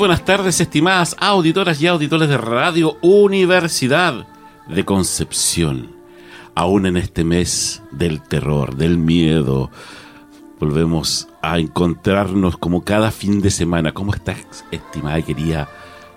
Buenas 0.00 0.24
tardes, 0.24 0.58
estimadas 0.62 1.14
auditoras 1.20 1.78
y 1.82 1.86
auditores 1.86 2.30
de 2.30 2.38
Radio 2.38 2.96
Universidad 3.02 4.26
de 4.66 4.82
Concepción. 4.86 5.94
Aún 6.54 6.86
en 6.86 6.96
este 6.96 7.22
mes 7.22 7.82
del 7.90 8.22
terror, 8.22 8.76
del 8.76 8.96
miedo, 8.96 9.70
volvemos 10.58 11.28
a 11.42 11.58
encontrarnos 11.58 12.56
como 12.56 12.82
cada 12.82 13.10
fin 13.10 13.42
de 13.42 13.50
semana. 13.50 13.92
¿Cómo 13.92 14.14
estás, 14.14 14.64
estimada 14.70 15.18
y 15.18 15.22
querida 15.22 15.68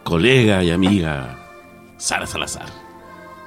colega 0.05 0.63
y 0.63 0.71
amiga 0.71 1.37
Sara 1.97 2.25
Salazar? 2.25 2.67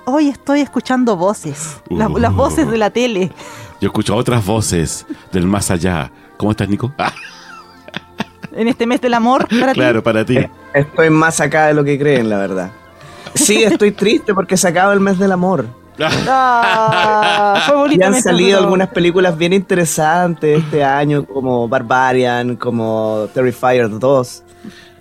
Hoy 0.04 0.28
estoy 0.28 0.60
escuchando 0.60 1.16
voces, 1.16 1.80
las, 1.88 2.10
las 2.12 2.32
Uh. 2.32 2.36
voces 2.36 2.70
de 2.70 2.76
la 2.76 2.90
tele. 2.90 3.32
Yo 3.80 3.86
escucho 3.88 4.14
otras 4.14 4.44
voces 4.44 5.06
del 5.32 5.46
más 5.46 5.70
allá. 5.70 6.12
¿Cómo 6.36 6.50
estás, 6.50 6.68
Nico? 6.68 6.92
Ah, 8.56 8.60
En 8.60 8.68
este 8.68 8.86
mes 8.86 9.00
del 9.00 9.14
amor, 9.14 9.46
para 9.60 9.72
ti. 9.72 9.78
claro, 9.80 10.02
para 10.02 10.24
ti. 10.24 10.38
Estoy 10.74 11.10
más 11.10 11.40
acá 11.40 11.66
de 11.66 11.74
lo 11.74 11.84
que 11.84 11.98
creen, 11.98 12.28
la 12.28 12.38
verdad. 12.38 12.70
Sí, 13.34 13.62
estoy 13.62 13.92
triste 13.92 14.32
porque 14.34 14.56
se 14.56 14.68
acaba 14.68 14.92
el 14.92 15.00
mes 15.00 15.18
del 15.18 15.32
amor. 15.32 15.66
Ah, 15.98 17.62
fue 17.66 17.94
Y 17.94 18.02
han 18.02 18.14
salido 18.22 18.56
duro. 18.58 18.64
algunas 18.64 18.88
películas 18.88 19.36
bien 19.36 19.52
interesantes 19.52 20.62
este 20.64 20.84
año, 20.84 21.24
como 21.24 21.68
Barbarian, 21.68 22.56
como 22.56 23.28
Terrifier 23.32 23.98
2. 23.98 24.42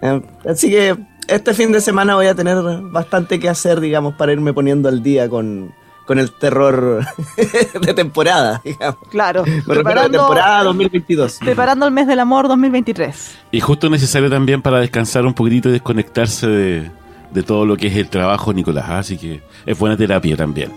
Eh, 0.02 0.22
Así 0.50 0.70
que 0.70 0.96
este 1.28 1.54
fin 1.54 1.72
de 1.72 1.82
semana 1.82 2.16
voy 2.16 2.28
a 2.28 2.36
tener 2.36 2.58
bastante 2.84 3.40
que 3.40 3.50
hacer, 3.50 3.80
digamos, 3.80 4.16
para 4.16 4.32
irme 4.32 4.54
poniendo 4.54 4.88
al 4.90 5.02
día 5.04 5.28
con, 5.30 5.74
con 6.06 6.20
el 6.20 6.32
terror 6.32 7.06
de 7.82 7.94
temporada, 7.94 8.62
digamos. 8.64 8.98
Claro, 9.10 9.44
Me 9.44 9.52
refiero 9.52 9.80
a 9.82 9.84
preparando, 9.84 10.18
temporada 10.20 10.64
2022. 10.64 11.38
preparando 11.40 11.86
el 11.88 11.92
mes 11.92 12.08
del 12.08 12.20
amor 12.20 12.48
2023. 12.48 13.38
Y 13.52 13.60
justo 13.60 13.90
necesario 13.90 14.30
también 14.30 14.62
para 14.62 14.80
descansar 14.80 15.26
un 15.26 15.34
poquitito 15.34 15.70
y 15.70 15.74
desconectarse 15.74 16.48
de, 16.48 16.92
de 17.32 17.44
todo 17.44 17.66
lo 17.66 17.76
que 17.78 17.88
es 17.88 17.96
el 17.96 18.10
trabajo, 18.10 18.54
Nicolás. 18.54 18.86
Así 18.90 19.18
que 19.18 19.42
es 19.66 19.78
buena 19.78 19.98
terapia 19.98 20.38
también. 20.38 20.72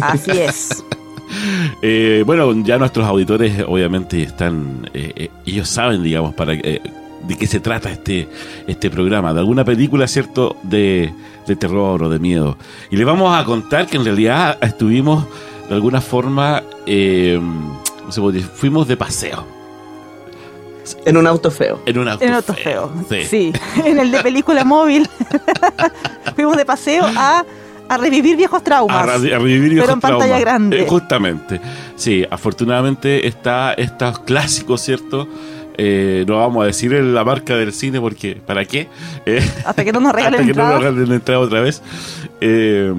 Así 0.00 0.30
es. 0.40 0.84
Eh, 1.82 2.22
bueno, 2.26 2.52
ya 2.64 2.78
nuestros 2.78 3.06
auditores 3.06 3.64
obviamente 3.66 4.22
están, 4.22 4.88
eh, 4.94 5.12
eh, 5.16 5.30
ellos 5.46 5.68
saben, 5.68 6.02
digamos, 6.02 6.34
para 6.34 6.52
eh, 6.54 6.80
de 7.26 7.36
qué 7.36 7.46
se 7.46 7.60
trata 7.60 7.90
este, 7.90 8.28
este 8.66 8.90
programa, 8.90 9.32
de 9.32 9.40
alguna 9.40 9.64
película, 9.64 10.06
¿cierto?, 10.06 10.56
de, 10.62 11.12
de 11.46 11.56
terror 11.56 12.02
o 12.02 12.08
de 12.08 12.18
miedo. 12.18 12.56
Y 12.90 12.96
les 12.96 13.06
vamos 13.06 13.36
a 13.36 13.44
contar 13.44 13.86
que 13.86 13.96
en 13.96 14.04
realidad 14.04 14.58
estuvimos, 14.62 15.26
de 15.68 15.74
alguna 15.74 16.00
forma, 16.00 16.62
eh, 16.86 17.38
¿cómo 18.00 18.12
se 18.12 18.20
puede 18.20 18.38
decir? 18.38 18.50
fuimos 18.54 18.88
de 18.88 18.96
paseo. 18.96 19.44
En 21.06 21.16
un 21.16 21.26
auto 21.26 21.50
feo. 21.50 21.80
En 21.86 21.98
un 21.98 22.08
auto, 22.08 22.24
En 22.24 22.34
auto 22.34 22.52
feo. 22.54 22.90
feo. 23.08 23.22
Sí. 23.26 23.52
Sí. 23.52 23.80
en 23.86 23.98
el 23.98 24.10
de 24.10 24.20
película 24.22 24.64
móvil. 24.64 25.08
Fuimos 26.34 26.56
de 26.58 26.66
paseo 26.66 27.04
a, 27.16 27.44
a 27.88 27.96
revivir 27.96 28.36
viejos 28.36 28.62
traumas. 28.62 29.08
A, 29.08 29.16
revivir 29.16 29.60
Pero 29.62 29.70
viejos 29.70 29.90
en 29.94 30.00
pantalla 30.00 30.18
traumas. 30.26 30.40
grande. 30.40 30.80
Eh, 30.82 30.86
justamente. 30.86 31.60
Sí, 31.96 32.26
afortunadamente 32.30 33.26
está 33.26 33.72
estos 33.74 34.18
clásicos, 34.20 34.82
¿cierto? 34.82 35.26
Eh, 35.76 36.24
no 36.28 36.38
vamos 36.38 36.62
a 36.62 36.66
decir 36.66 36.92
la 36.92 37.24
marca 37.24 37.56
del 37.56 37.72
cine 37.72 38.00
porque 38.00 38.36
¿para 38.36 38.64
qué? 38.64 38.88
Eh, 39.26 39.44
Hasta 39.66 39.84
que 39.84 39.92
no 39.92 40.00
nos 40.00 40.12
regalen 40.14 40.40
hasta 40.40 40.46
que 40.46 40.54
no 40.56 40.62
entradas. 40.62 40.74
nos 40.74 40.94
regalen 40.94 41.12
entrada 41.12 41.40
otra 41.40 41.60
vez. 41.60 41.82
Eh, 42.40 42.94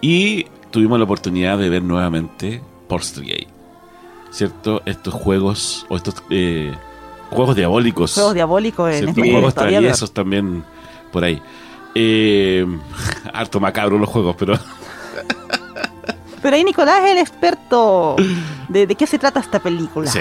y 0.00 0.44
tuvimos 0.70 0.98
la 0.98 1.04
oportunidad 1.04 1.58
de 1.58 1.68
ver 1.68 1.82
nuevamente 1.82 2.62
Portstray, 2.88 3.46
¿cierto? 4.30 4.82
Estos 4.86 5.12
juegos 5.14 5.86
o 5.88 5.96
estos 5.96 6.14
eh, 6.30 6.72
juegos 7.30 7.56
diabólicos. 7.56 8.14
Juegos 8.14 8.34
diabólicos 8.34 8.92
en 8.94 9.08
español. 9.10 9.30
juegos 9.32 9.54
traviesos 9.54 10.12
también 10.12 10.64
por 11.12 11.24
ahí. 11.24 11.40
Eh, 11.94 12.66
harto 13.32 13.60
macabro 13.60 13.98
los 13.98 14.08
juegos, 14.08 14.34
pero 14.38 14.58
Pero 16.42 16.56
ahí 16.56 16.64
Nicolás 16.64 17.02
es 17.04 17.10
el 17.12 17.18
experto 17.18 18.16
de, 18.68 18.86
de 18.86 18.94
qué 18.96 19.06
se 19.06 19.18
trata 19.18 19.40
esta 19.40 19.60
película. 19.60 20.10
sí. 20.10 20.20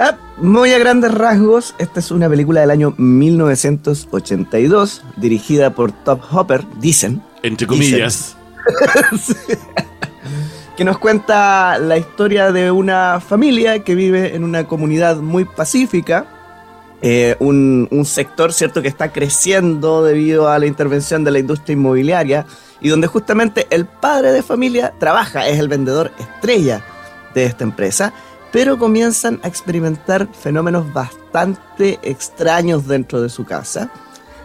Ah, 0.00 0.16
muy 0.36 0.70
a 0.70 0.78
grandes 0.78 1.12
rasgos, 1.12 1.74
esta 1.78 1.98
es 1.98 2.12
una 2.12 2.28
película 2.28 2.60
del 2.60 2.70
año 2.70 2.94
1982, 2.96 5.02
dirigida 5.16 5.70
por 5.70 5.90
Top 5.90 6.20
Hopper, 6.30 6.64
dicen, 6.78 7.20
Entre 7.42 7.66
comillas. 7.66 8.36
que 10.76 10.84
nos 10.84 10.98
cuenta 10.98 11.80
la 11.80 11.98
historia 11.98 12.52
de 12.52 12.70
una 12.70 13.18
familia 13.18 13.82
que 13.82 13.96
vive 13.96 14.36
en 14.36 14.44
una 14.44 14.68
comunidad 14.68 15.16
muy 15.16 15.44
pacífica, 15.44 16.26
eh, 17.02 17.34
un, 17.40 17.88
un 17.90 18.04
sector, 18.04 18.52
¿cierto?, 18.52 18.82
que 18.82 18.88
está 18.88 19.10
creciendo 19.10 20.04
debido 20.04 20.48
a 20.48 20.60
la 20.60 20.66
intervención 20.66 21.24
de 21.24 21.32
la 21.32 21.40
industria 21.40 21.72
inmobiliaria 21.72 22.46
y 22.80 22.88
donde 22.88 23.08
justamente 23.08 23.66
el 23.70 23.86
padre 23.86 24.30
de 24.30 24.44
familia 24.44 24.94
trabaja, 25.00 25.48
es 25.48 25.58
el 25.58 25.66
vendedor 25.66 26.12
estrella 26.20 26.84
de 27.34 27.46
esta 27.46 27.64
empresa, 27.64 28.12
pero 28.52 28.78
comienzan 28.78 29.40
a 29.42 29.48
experimentar 29.48 30.28
fenómenos 30.32 30.92
bastante 30.92 31.98
extraños 32.02 32.86
dentro 32.86 33.20
de 33.20 33.28
su 33.28 33.44
casa, 33.44 33.90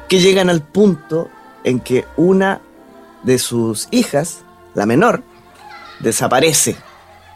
que 0.10 0.20
llegan 0.20 0.50
al 0.50 0.62
punto 0.62 1.30
en 1.64 1.80
que 1.80 2.06
una 2.18 2.62
de 3.24 3.40
sus 3.40 3.88
hijas, 3.92 4.40
la 4.74 4.86
menor, 4.86 5.24
desaparece, 6.00 6.76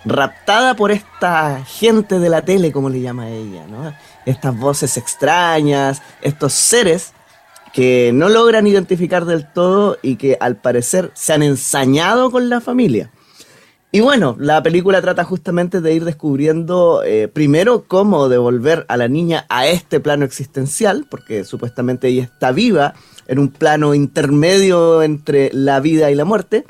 raptada 0.05 0.75
por 0.75 0.91
esta 0.91 1.63
gente 1.65 2.19
de 2.19 2.29
la 2.29 2.41
tele, 2.41 2.71
como 2.71 2.89
le 2.89 3.01
llama 3.01 3.29
ella, 3.29 3.65
¿no? 3.67 3.93
Estas 4.25 4.57
voces 4.57 4.97
extrañas, 4.97 6.01
estos 6.21 6.53
seres 6.53 7.13
que 7.73 8.11
no 8.13 8.29
logran 8.29 8.67
identificar 8.67 9.25
del 9.25 9.51
todo 9.51 9.97
y 10.01 10.15
que 10.15 10.37
al 10.39 10.55
parecer 10.55 11.11
se 11.13 11.33
han 11.33 11.43
ensañado 11.43 12.31
con 12.31 12.49
la 12.49 12.61
familia. 12.61 13.11
Y 13.89 14.01
bueno, 14.01 14.35
la 14.37 14.61
película 14.61 15.01
trata 15.01 15.23
justamente 15.23 15.79
de 15.79 15.93
ir 15.93 16.03
descubriendo 16.03 17.03
eh, 17.05 17.29
primero 17.29 17.85
cómo 17.87 18.27
devolver 18.27 18.85
a 18.89 18.97
la 18.97 19.07
niña 19.07 19.45
a 19.47 19.67
este 19.67 20.01
plano 20.01 20.25
existencial, 20.25 21.05
porque 21.09 21.45
supuestamente 21.45 22.09
ella 22.09 22.23
está 22.23 22.51
viva 22.51 22.95
en 23.27 23.39
un 23.39 23.47
plano 23.47 23.93
intermedio 23.93 25.03
entre 25.03 25.51
la 25.53 25.79
vida 25.79 26.11
y 26.11 26.15
la 26.15 26.25
muerte, 26.25 26.65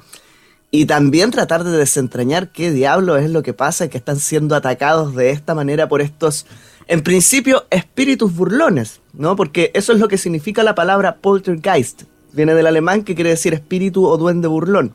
y 0.69 0.85
también 0.85 1.31
tratar 1.31 1.63
de 1.63 1.75
desentrañar 1.75 2.51
qué 2.51 2.71
diablo 2.71 3.17
es 3.17 3.31
lo 3.31 3.41
que 3.41 3.53
pasa 3.53 3.85
y 3.85 3.89
que 3.89 3.97
están 3.97 4.19
siendo 4.19 4.55
atacados 4.55 5.15
de 5.15 5.31
esta 5.31 5.55
manera 5.55 5.89
por 5.89 6.01
estos, 6.01 6.45
en 6.87 7.01
principio, 7.01 7.65
espíritus 7.71 8.35
burlones, 8.35 9.01
¿no? 9.13 9.35
Porque 9.35 9.71
eso 9.73 9.91
es 9.91 9.99
lo 9.99 10.07
que 10.07 10.19
significa 10.19 10.61
la 10.63 10.75
palabra 10.75 11.15
poltergeist. 11.15 12.03
Viene 12.33 12.53
del 12.53 12.67
alemán 12.67 13.03
que 13.03 13.15
quiere 13.15 13.31
decir 13.31 13.55
espíritu 13.55 14.05
o 14.05 14.17
duende 14.17 14.47
burlón. 14.47 14.93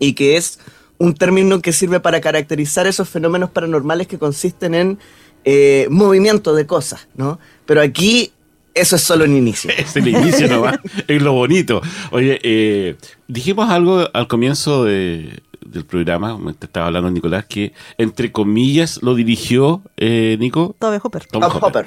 Y 0.00 0.12
que 0.12 0.36
es 0.36 0.58
un 0.98 1.14
término 1.14 1.60
que 1.60 1.72
sirve 1.72 2.00
para 2.00 2.20
caracterizar 2.20 2.86
esos 2.86 3.08
fenómenos 3.08 3.50
paranormales 3.50 4.06
que 4.06 4.18
consisten 4.18 4.74
en 4.74 4.98
eh, 5.44 5.86
movimiento 5.90 6.54
de 6.54 6.66
cosas, 6.66 7.08
¿no? 7.14 7.38
Pero 7.66 7.80
aquí 7.80 8.32
eso 8.74 8.96
es 8.96 9.02
solo 9.02 9.24
un 9.24 9.36
inicio. 9.36 9.70
es 9.76 9.96
el 9.96 10.08
inicio 10.08 10.48
nomás, 10.48 10.78
es 11.08 11.22
lo 11.22 11.32
bonito. 11.32 11.80
Oye, 12.10 12.38
eh, 12.42 12.96
dijimos 13.26 13.70
algo 13.70 14.08
al 14.12 14.28
comienzo 14.28 14.84
de, 14.84 15.40
del 15.64 15.84
programa, 15.84 16.38
te 16.58 16.66
estaba 16.66 16.86
hablando 16.86 17.10
Nicolás, 17.10 17.46
que 17.46 17.72
entre 17.96 18.32
comillas 18.32 19.00
lo 19.02 19.14
dirigió 19.14 19.82
eh, 19.96 20.36
Nico. 20.40 20.74
Tobe 20.78 21.00
Hopper. 21.02 21.26
Tom 21.26 21.42
Tom 21.42 21.50
Hopper. 21.50 21.86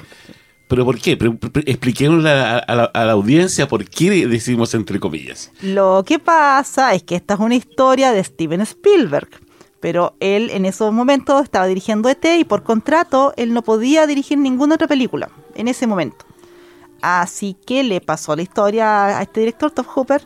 ¿Pero 0.72 0.86
por 0.86 0.98
qué? 0.98 1.18
Expliquémosle 1.66 2.30
a, 2.30 2.90
la, 2.94 3.12
audiencia 3.12 3.68
por 3.68 3.84
qué 3.84 4.26
decimos 4.26 4.72
entre 4.72 4.98
comillas. 4.98 5.52
Lo 5.60 6.02
que 6.02 6.18
pasa 6.18 6.94
es 6.94 7.02
que 7.02 7.14
esta 7.14 7.34
es 7.34 7.40
una 7.40 7.56
historia 7.56 8.10
de 8.12 8.24
Steven 8.24 8.62
Spielberg. 8.62 9.28
Pero 9.80 10.16
él 10.18 10.48
en 10.48 10.64
esos 10.64 10.90
momentos 10.90 11.42
estaba 11.42 11.66
dirigiendo 11.66 12.08
ET 12.08 12.24
y 12.38 12.44
por 12.44 12.62
contrato 12.62 13.34
él 13.36 13.52
no 13.52 13.60
podía 13.60 14.06
dirigir 14.06 14.38
ninguna 14.38 14.76
otra 14.76 14.88
película 14.88 15.28
en 15.56 15.68
ese 15.68 15.86
momento. 15.86 16.24
Así 17.02 17.54
que 17.66 17.82
le 17.82 18.00
pasó 18.00 18.34
la 18.34 18.40
historia 18.40 19.18
a 19.18 19.20
este 19.20 19.40
director, 19.40 19.72
Tom 19.72 19.84
Hooper, 19.84 20.22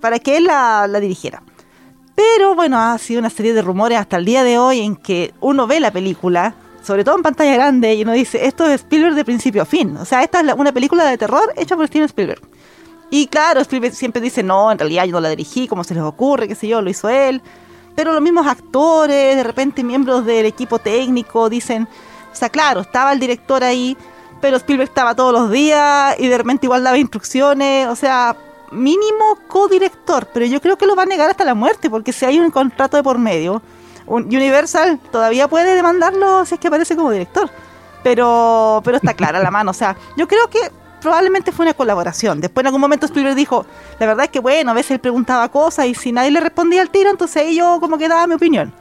para 0.00 0.20
que 0.20 0.36
él 0.36 0.44
la 0.44 1.00
dirigiera. 1.00 1.42
Pero 2.14 2.54
bueno, 2.54 2.78
ha 2.78 2.96
sido 2.98 3.18
una 3.18 3.30
serie 3.30 3.54
de 3.54 3.62
rumores 3.62 3.98
hasta 3.98 4.18
el 4.18 4.24
día 4.24 4.44
de 4.44 4.56
hoy 4.56 4.82
en 4.82 4.94
que 4.94 5.34
uno 5.40 5.66
ve 5.66 5.80
la 5.80 5.90
película, 5.90 6.54
sobre 6.82 7.04
todo 7.04 7.16
en 7.16 7.22
pantalla 7.22 7.54
grande, 7.54 7.94
y 7.94 8.02
uno 8.02 8.12
dice, 8.12 8.44
esto 8.46 8.64
es 8.66 8.80
Spielberg 8.82 9.14
de 9.14 9.24
principio 9.24 9.62
a 9.62 9.64
fin. 9.66 9.96
O 9.96 10.04
sea, 10.04 10.22
esta 10.22 10.40
es 10.40 10.46
la- 10.46 10.54
una 10.54 10.72
película 10.72 11.04
de 11.04 11.18
terror 11.18 11.52
hecha 11.56 11.76
por 11.76 11.86
Steven 11.86 12.06
Spielberg. 12.06 12.40
Y 13.10 13.26
claro, 13.26 13.60
Spielberg 13.60 13.94
siempre 13.94 14.20
dice, 14.22 14.42
no, 14.42 14.70
en 14.70 14.78
realidad 14.78 15.04
yo 15.04 15.12
no 15.12 15.20
la 15.20 15.30
dirigí, 15.30 15.66
como 15.66 15.82
se 15.84 15.94
les 15.94 16.02
ocurre, 16.02 16.46
qué 16.48 16.54
sé 16.54 16.68
yo, 16.68 16.80
lo 16.80 16.90
hizo 16.90 17.08
él. 17.08 17.42
Pero 17.96 18.12
los 18.12 18.22
mismos 18.22 18.46
actores, 18.46 19.36
de 19.36 19.42
repente 19.42 19.82
miembros 19.82 20.24
del 20.24 20.46
equipo 20.46 20.78
técnico, 20.78 21.50
dicen, 21.50 21.88
o 22.32 22.34
sea, 22.34 22.48
claro, 22.48 22.80
estaba 22.80 23.12
el 23.12 23.18
director 23.18 23.64
ahí, 23.64 23.96
pero 24.40 24.56
Spielberg 24.58 24.88
estaba 24.88 25.14
todos 25.16 25.32
los 25.32 25.50
días 25.50 26.14
y 26.18 26.28
de 26.28 26.38
repente 26.38 26.66
igual 26.66 26.84
daba 26.84 26.96
instrucciones, 26.98 27.88
o 27.88 27.96
sea, 27.96 28.36
mínimo 28.70 29.36
codirector, 29.48 30.28
pero 30.32 30.46
yo 30.46 30.60
creo 30.60 30.78
que 30.78 30.86
lo 30.86 30.94
va 30.94 31.02
a 31.02 31.06
negar 31.06 31.28
hasta 31.28 31.44
la 31.44 31.54
muerte, 31.54 31.90
porque 31.90 32.12
si 32.12 32.24
hay 32.24 32.38
un 32.38 32.52
contrato 32.52 32.96
de 32.96 33.02
por 33.02 33.18
medio, 33.18 33.60
Universal 34.06 34.98
todavía 35.12 35.48
puede 35.48 35.74
demandarlo 35.74 36.44
si 36.44 36.54
es 36.54 36.60
que 36.60 36.68
aparece 36.68 36.96
como 36.96 37.10
director. 37.10 37.50
Pero, 38.02 38.80
pero 38.84 38.96
está 38.96 39.14
clara 39.14 39.40
la 39.40 39.50
mano, 39.50 39.72
o 39.72 39.74
sea, 39.74 39.94
yo 40.16 40.26
creo 40.26 40.48
que 40.48 40.58
probablemente 41.02 41.52
fue 41.52 41.64
una 41.66 41.74
colaboración. 41.74 42.40
Después 42.40 42.62
en 42.62 42.68
algún 42.68 42.80
momento 42.80 43.06
Spielberg 43.06 43.34
dijo, 43.36 43.66
la 43.98 44.06
verdad 44.06 44.24
es 44.24 44.30
que 44.30 44.40
bueno, 44.40 44.70
a 44.70 44.74
veces 44.74 44.92
él 44.92 45.00
preguntaba 45.00 45.48
cosas 45.50 45.86
y 45.86 45.94
si 45.94 46.10
nadie 46.12 46.30
le 46.30 46.40
respondía 46.40 46.80
al 46.82 46.90
tiro, 46.90 47.10
entonces 47.10 47.42
ahí 47.42 47.56
yo 47.56 47.78
como 47.80 47.98
que 47.98 48.08
daba 48.08 48.26
mi 48.26 48.34
opinión. 48.34 48.72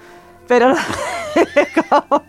Pero, 0.48 0.74
como- 1.90 2.24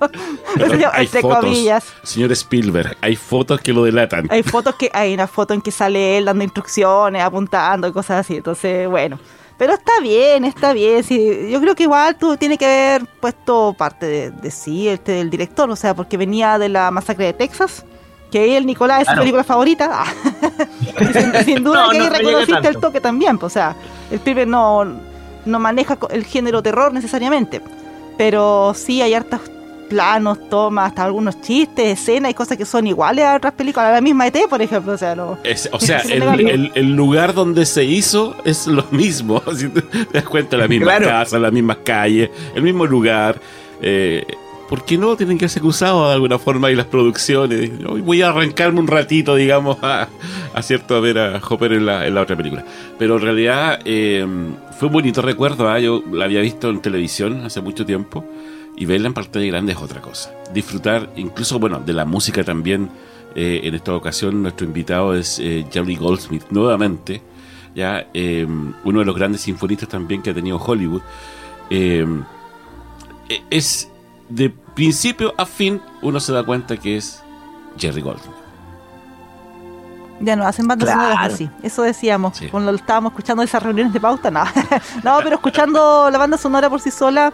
Perdón, 0.54 0.90
hay 0.93 1.06
entre 1.06 1.22
fotos, 1.22 1.38
comillas. 1.40 1.84
señor 2.02 2.32
Spielberg, 2.32 2.96
hay 3.00 3.16
fotos 3.16 3.60
que 3.60 3.72
lo 3.72 3.84
delatan. 3.84 4.26
Hay 4.31 4.43
fotos 4.43 4.75
que 4.75 4.90
hay 4.93 5.14
una 5.14 5.26
foto 5.26 5.54
en 5.54 5.62
que 5.62 5.70
sale 5.70 6.19
él 6.19 6.25
dando 6.26 6.44
instrucciones, 6.44 7.22
apuntando 7.22 7.88
y 7.88 7.93
cosas 7.93 8.19
así. 8.26 8.36
Entonces, 8.36 8.88
bueno. 8.88 9.19
Pero 9.60 9.74
está 9.74 9.92
bien, 10.00 10.46
está 10.46 10.72
bien. 10.72 11.04
Sí, 11.04 11.48
yo 11.50 11.60
creo 11.60 11.74
que 11.74 11.82
igual 11.82 12.16
tú 12.16 12.34
tiene 12.38 12.56
que 12.56 12.64
haber 12.64 13.04
puesto 13.20 13.74
parte 13.76 14.06
de, 14.06 14.30
de 14.30 14.50
sí, 14.50 14.88
este 14.88 15.12
del 15.12 15.28
director, 15.28 15.68
o 15.70 15.76
sea, 15.76 15.92
porque 15.94 16.16
venía 16.16 16.58
de 16.58 16.70
la 16.70 16.90
masacre 16.90 17.26
de 17.26 17.32
Texas, 17.34 17.84
que 18.30 18.38
ahí 18.38 18.54
el 18.54 18.64
Nicolás 18.64 19.00
es 19.02 19.04
su 19.04 19.10
Claro. 19.10 19.20
película 19.20 19.44
favorita. 19.44 19.90
Ah. 19.92 20.06
Sin, 21.12 21.44
sin 21.44 21.62
duda 21.64 21.84
No, 21.84 21.90
que 21.90 21.98
ahí 21.98 22.02
no 22.04 22.10
reconociste 22.10 22.68
el 22.68 22.78
toque 22.80 23.02
también. 23.02 23.36
pues, 23.36 23.52
o 23.52 23.54
sea, 23.54 23.76
el 24.10 24.16
Spielberg 24.16 24.48
no, 24.48 24.82
no 25.44 25.58
maneja 25.58 25.98
el 26.08 26.24
género 26.24 26.62
terror 26.62 26.90
necesariamente. 26.94 27.60
Pero 28.16 28.72
sí 28.74 29.02
hay 29.02 29.12
hartos 29.12 29.40
planos, 29.90 30.48
tomas, 30.48 30.88
hasta 30.88 31.04
algunos 31.04 31.40
chistes, 31.42 32.00
escenas 32.00 32.31
y 32.31 32.34
cosas 32.34 32.56
que 32.56 32.64
son 32.64 32.87
iguales 32.87 33.25
a 33.26 33.34
otras 33.37 33.52
películas, 33.52 33.88
a 33.88 33.92
la 33.92 34.00
misma 34.00 34.26
ET, 34.28 34.48
por 34.48 34.62
ejemplo. 34.62 34.92
O 34.92 34.98
sea, 34.98 35.14
no. 35.14 35.37
Es- 35.44 35.69
o 35.72 35.78
sea, 35.81 35.98
el, 36.08 36.22
el- 36.48 36.72
el 36.75 36.96
lugar 36.96 37.34
donde 37.34 37.66
se 37.66 37.84
hizo 37.84 38.37
es 38.46 38.66
lo 38.66 38.84
mismo. 38.92 39.42
Si 39.56 39.69
te 39.69 39.82
das 40.12 40.25
cuenta, 40.25 40.56
la 40.56 40.69
misma 40.69 40.87
Claro. 40.87 41.06
casa, 41.08 41.38
las 41.38 41.52
mismas 41.52 41.78
calles, 41.84 42.31
el 42.54 42.62
mismo 42.62 42.87
lugar. 42.87 43.38
Eh, 43.82 44.25
¿Por 44.69 44.84
qué 44.84 44.96
no 44.96 45.16
tienen 45.16 45.37
que 45.37 45.48
ser 45.48 45.64
usados 45.64 46.06
de 46.06 46.14
alguna 46.14 46.38
forma 46.38 46.69
ahí 46.69 46.76
las 46.76 46.86
producciones? 46.86 47.72
Hoy 47.88 48.02
voy 48.02 48.22
a 48.22 48.28
arrancarme 48.28 48.78
un 48.78 48.86
ratito, 48.86 49.34
digamos, 49.34 49.78
a, 49.82 50.06
a 50.54 50.62
cierto 50.62 50.94
a 50.94 51.00
ver 51.00 51.19
a 51.19 51.40
Hopper 51.48 51.72
en 51.72 51.86
la, 51.86 52.06
en 52.06 52.14
la 52.14 52.20
otra 52.20 52.36
película. 52.36 52.64
Pero 52.96 53.16
en 53.16 53.22
realidad 53.22 53.81
eh, 53.84 54.25
fue 54.78 54.86
un 54.86 54.93
bonito 54.94 55.22
recuerdo. 55.22 55.69
¿ah? 55.69 55.81
Yo 55.81 56.04
la 56.12 56.26
había 56.26 56.40
visto 56.40 56.70
en 56.70 56.81
televisión 56.81 57.44
hace 57.44 57.60
mucho 57.60 57.84
tiempo 57.84 58.25
y 58.81 58.87
verla 58.87 59.09
en 59.09 59.15
pantalla 59.15 59.47
grande 59.47 59.73
es 59.73 59.79
otra 59.79 60.00
cosa. 60.00 60.32
Disfrutar, 60.55 61.11
incluso, 61.17 61.59
bueno, 61.61 61.79
de 61.81 61.93
la 61.93 62.05
música 62.06 62.43
también. 62.43 62.88
Eh, 63.37 63.61
en 63.62 63.75
esta 63.77 63.94
ocasión 63.94 64.43
nuestro 64.43 64.67
invitado 64.67 65.15
es 65.15 65.38
eh, 65.38 65.65
Jerry 65.71 65.94
Goldsmith, 65.94 66.44
nuevamente, 66.50 67.23
ya 67.77 68.06
eh, 68.12 68.44
uno 68.85 68.99
de 68.99 69.05
los 69.05 69.15
grandes 69.15 69.43
sinfonistas 69.43 69.88
también 69.88 70.21
que 70.23 70.31
ha 70.31 70.35
tenido 70.35 70.56
Hollywood. 70.59 71.03
Eh, 71.71 72.05
eh, 73.29 73.43
es 73.50 73.88
de 74.29 74.50
principio 74.75 75.32
a 75.37 75.44
fin, 75.47 75.81
uno 76.03 76.19
se 76.19 76.32
da 76.32 76.43
cuenta 76.43 76.77
que 76.77 76.97
es 76.97 77.23
Jerry 77.79 78.00
Goldsmith. 78.00 78.35
Ya 80.21 80.37
no 80.37 80.47
hacen 80.47 80.67
bandas 80.67 80.88
Claro. 80.88 81.03
sonoras 81.12 81.32
así. 81.35 81.49
Eso 81.62 81.82
decíamos 81.82 82.37
Sí. 82.37 82.49
cuando 82.49 82.73
estábamos 82.73 83.12
escuchando 83.12 83.43
esas 83.43 83.62
reuniones 83.62 83.93
de 83.93 84.00
pauta. 84.00 84.31
No, 84.31 84.43
no 85.05 85.19
pero 85.23 85.37
escuchando 85.37 86.11
la 86.11 86.19
banda 86.19 86.37
sonora 86.37 86.69
por 86.69 86.81
sí 86.81 86.91
sola, 86.91 87.32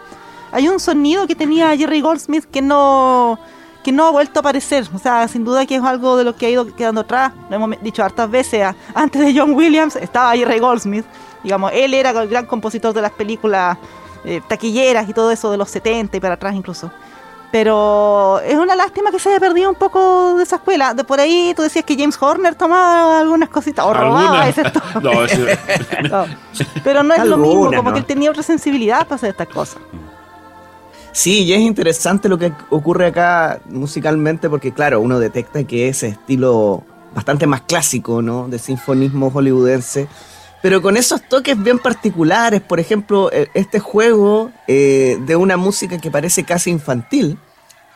hay 0.52 0.68
un 0.68 0.80
sonido 0.80 1.26
que 1.26 1.34
tenía 1.34 1.76
Jerry 1.76 2.00
Goldsmith 2.00 2.44
que 2.44 2.62
no 2.62 3.38
que 3.86 3.92
no 3.92 4.06
ha 4.06 4.10
vuelto 4.10 4.38
a 4.38 4.40
aparecer. 4.40 4.84
O 4.92 4.98
sea, 4.98 5.28
sin 5.28 5.44
duda 5.44 5.64
que 5.64 5.76
es 5.76 5.82
algo 5.82 6.16
de 6.16 6.24
lo 6.24 6.34
que 6.34 6.46
ha 6.46 6.50
ido 6.50 6.74
quedando 6.74 7.02
atrás. 7.02 7.32
Lo 7.48 7.54
hemos 7.54 7.80
dicho 7.80 8.02
hartas 8.02 8.28
veces. 8.28 8.74
Antes 8.92 9.24
de 9.24 9.38
John 9.38 9.52
Williams 9.54 9.94
estaba 9.94 10.32
Jerry 10.34 10.58
Goldsmith. 10.58 11.04
Digamos, 11.44 11.70
él 11.72 11.94
era 11.94 12.10
el 12.10 12.28
gran 12.28 12.46
compositor 12.46 12.92
de 12.92 13.00
las 13.00 13.12
películas 13.12 13.78
eh, 14.24 14.40
taquilleras 14.48 15.08
y 15.08 15.12
todo 15.12 15.30
eso 15.30 15.52
de 15.52 15.56
los 15.56 15.70
70 15.70 16.16
y 16.16 16.20
para 16.20 16.34
atrás 16.34 16.56
incluso. 16.56 16.90
Pero 17.52 18.40
es 18.40 18.56
una 18.56 18.74
lástima 18.74 19.12
que 19.12 19.20
se 19.20 19.28
haya 19.28 19.38
perdido 19.38 19.70
un 19.70 19.76
poco 19.76 20.34
de 20.36 20.42
esa 20.42 20.56
escuela. 20.56 20.92
De 20.92 21.04
por 21.04 21.20
ahí 21.20 21.52
tú 21.54 21.62
decías 21.62 21.84
que 21.84 21.96
James 21.96 22.20
Horner 22.20 22.56
tomaba 22.56 23.20
algunas 23.20 23.48
cositas 23.48 23.86
o 23.86 23.94
robaba 23.94 24.48
ese 24.48 24.64
No, 25.00 25.12
No. 26.10 26.26
Pero 26.82 27.04
no 27.04 27.14
es 27.14 27.24
lo 27.24 27.36
mismo, 27.36 27.66
como 27.66 27.82
¿no? 27.82 27.92
que 27.92 28.00
él 28.00 28.04
tenía 28.04 28.30
otra 28.30 28.42
sensibilidad 28.42 29.04
para 29.04 29.14
hacer 29.14 29.30
estas 29.30 29.46
cosas. 29.46 29.80
Sí, 31.16 31.44
y 31.44 31.54
es 31.54 31.60
interesante 31.60 32.28
lo 32.28 32.36
que 32.36 32.52
ocurre 32.68 33.06
acá 33.06 33.58
musicalmente 33.70 34.50
porque, 34.50 34.74
claro, 34.74 35.00
uno 35.00 35.18
detecta 35.18 35.64
que 35.64 35.88
ese 35.88 36.08
estilo 36.08 36.84
bastante 37.14 37.46
más 37.46 37.62
clásico, 37.62 38.20
¿no? 38.20 38.48
De 38.48 38.58
sinfonismo 38.58 39.30
hollywoodense, 39.30 40.08
pero 40.60 40.82
con 40.82 40.98
esos 40.98 41.26
toques 41.26 41.58
bien 41.62 41.78
particulares, 41.78 42.60
por 42.60 42.80
ejemplo, 42.80 43.32
eh, 43.32 43.48
este 43.54 43.80
juego 43.80 44.52
eh, 44.68 45.16
de 45.24 45.36
una 45.36 45.56
música 45.56 45.96
que 45.96 46.10
parece 46.10 46.44
casi 46.44 46.68
infantil 46.68 47.38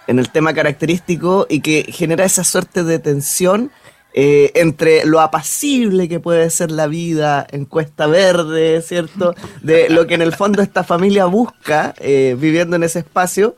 en 0.06 0.18
el 0.18 0.30
tema 0.30 0.54
característico 0.54 1.46
y 1.50 1.60
que 1.60 1.92
genera 1.92 2.24
esa 2.24 2.42
suerte 2.42 2.84
de 2.84 3.00
tensión 3.00 3.70
eh, 4.12 4.50
entre 4.56 5.06
lo 5.06 5.20
apacible 5.20 6.08
que 6.08 6.18
puede 6.18 6.50
ser 6.50 6.72
la 6.72 6.88
vida 6.88 7.46
en 7.48 7.64
Cuesta 7.64 8.08
Verde, 8.08 8.82
¿cierto? 8.82 9.34
De 9.62 9.88
lo 9.88 10.08
que 10.08 10.14
en 10.14 10.22
el 10.22 10.34
fondo 10.34 10.62
esta 10.62 10.82
familia 10.82 11.26
busca 11.26 11.94
eh, 11.98 12.36
viviendo 12.38 12.74
en 12.74 12.82
ese 12.82 13.00
espacio 13.00 13.54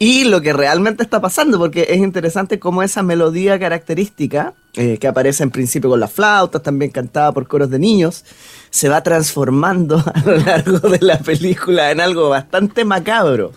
y 0.00 0.24
lo 0.24 0.42
que 0.42 0.52
realmente 0.52 1.04
está 1.04 1.20
pasando, 1.20 1.58
porque 1.58 1.86
es 1.88 1.98
interesante 1.98 2.58
cómo 2.58 2.82
esa 2.82 3.04
melodía 3.04 3.56
característica, 3.60 4.54
eh, 4.74 4.98
que 4.98 5.06
aparece 5.06 5.44
en 5.44 5.52
principio 5.52 5.88
con 5.88 6.00
las 6.00 6.10
flautas, 6.10 6.60
también 6.64 6.90
cantada 6.90 7.30
por 7.30 7.46
coros 7.46 7.70
de 7.70 7.78
niños, 7.78 8.24
se 8.70 8.88
va 8.88 9.04
transformando 9.04 10.02
a 10.14 10.20
lo 10.26 10.36
largo 10.38 10.80
de 10.88 10.98
la 11.02 11.20
película 11.20 11.92
en 11.92 12.00
algo 12.00 12.28
bastante 12.30 12.84
macabro. 12.84 13.52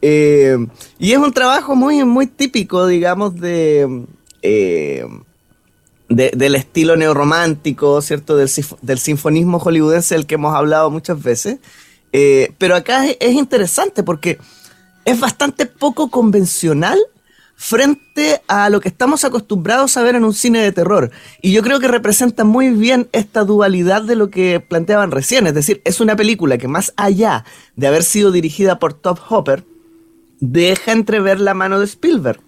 Y 0.00 1.12
es 1.12 1.18
un 1.18 1.32
trabajo 1.34 1.76
muy, 1.76 2.02
muy 2.04 2.26
típico, 2.26 2.86
digamos, 2.86 3.38
de... 3.38 4.06
de- 6.08 6.32
del 6.36 6.54
estilo 6.54 6.96
neorromántico, 6.96 8.00
¿cierto? 8.02 8.36
Del, 8.36 8.50
del 8.82 8.98
sinfonismo 8.98 9.58
hollywoodense 9.58 10.14
del 10.14 10.26
que 10.26 10.36
hemos 10.36 10.54
hablado 10.54 10.90
muchas 10.90 11.22
veces. 11.22 11.58
Eh, 12.12 12.52
pero 12.58 12.76
acá 12.76 13.06
es, 13.06 13.16
es 13.20 13.32
interesante 13.34 14.02
porque 14.02 14.38
es 15.04 15.18
bastante 15.20 15.66
poco 15.66 16.10
convencional 16.10 16.98
frente 17.58 18.42
a 18.48 18.68
lo 18.68 18.80
que 18.80 18.88
estamos 18.88 19.24
acostumbrados 19.24 19.96
a 19.96 20.02
ver 20.02 20.14
en 20.14 20.24
un 20.24 20.34
cine 20.34 20.60
de 20.60 20.72
terror. 20.72 21.10
Y 21.40 21.52
yo 21.52 21.62
creo 21.62 21.80
que 21.80 21.88
representa 21.88 22.44
muy 22.44 22.68
bien 22.70 23.08
esta 23.12 23.44
dualidad 23.44 24.02
de 24.02 24.14
lo 24.14 24.28
que 24.28 24.60
planteaban 24.60 25.10
recién. 25.10 25.46
Es 25.46 25.54
decir, 25.54 25.80
es 25.84 26.00
una 26.00 26.16
película 26.16 26.58
que 26.58 26.68
más 26.68 26.92
allá 26.96 27.44
de 27.74 27.86
haber 27.86 28.04
sido 28.04 28.30
dirigida 28.30 28.78
por 28.78 28.92
Top 28.92 29.18
Hopper, 29.28 29.64
deja 30.38 30.92
entrever 30.92 31.40
la 31.40 31.54
mano 31.54 31.78
de 31.80 31.86
Spielberg. 31.86 32.40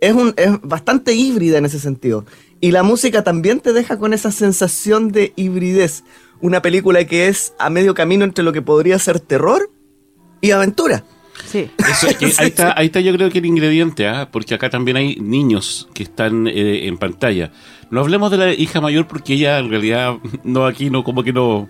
Es, 0.00 0.12
un, 0.12 0.34
es 0.36 0.50
bastante 0.62 1.14
híbrida 1.14 1.58
en 1.58 1.66
ese 1.66 1.78
sentido. 1.78 2.24
Y 2.60 2.72
la 2.72 2.82
música 2.82 3.22
también 3.22 3.60
te 3.60 3.72
deja 3.72 3.98
con 3.98 4.12
esa 4.12 4.32
sensación 4.32 5.12
de 5.12 5.32
hibridez. 5.36 6.04
Una 6.40 6.60
película 6.62 7.04
que 7.04 7.28
es 7.28 7.52
a 7.58 7.70
medio 7.70 7.94
camino 7.94 8.24
entre 8.24 8.44
lo 8.44 8.52
que 8.52 8.62
podría 8.62 8.98
ser 8.98 9.20
terror 9.20 9.70
y 10.40 10.50
aventura. 10.50 11.04
Sí. 11.46 11.70
Eso 11.78 12.06
es 12.08 12.16
que 12.16 12.26
ahí, 12.26 12.48
está, 12.48 12.74
ahí 12.76 12.86
está 12.86 13.00
yo 13.00 13.12
creo 13.12 13.30
que 13.30 13.38
el 13.38 13.46
ingrediente, 13.46 14.08
¿ah? 14.08 14.28
porque 14.30 14.54
acá 14.54 14.70
también 14.70 14.96
hay 14.96 15.16
niños 15.16 15.88
que 15.94 16.02
están 16.02 16.46
eh, 16.48 16.86
en 16.88 16.98
pantalla. 16.98 17.52
No 17.90 18.00
hablemos 18.00 18.30
de 18.30 18.36
la 18.38 18.52
hija 18.52 18.80
mayor 18.80 19.06
porque 19.06 19.34
ella 19.34 19.58
en 19.58 19.70
realidad 19.70 20.16
no 20.44 20.66
aquí 20.66 20.90
no 20.90 21.04
como 21.04 21.22
que 21.22 21.32
no, 21.32 21.68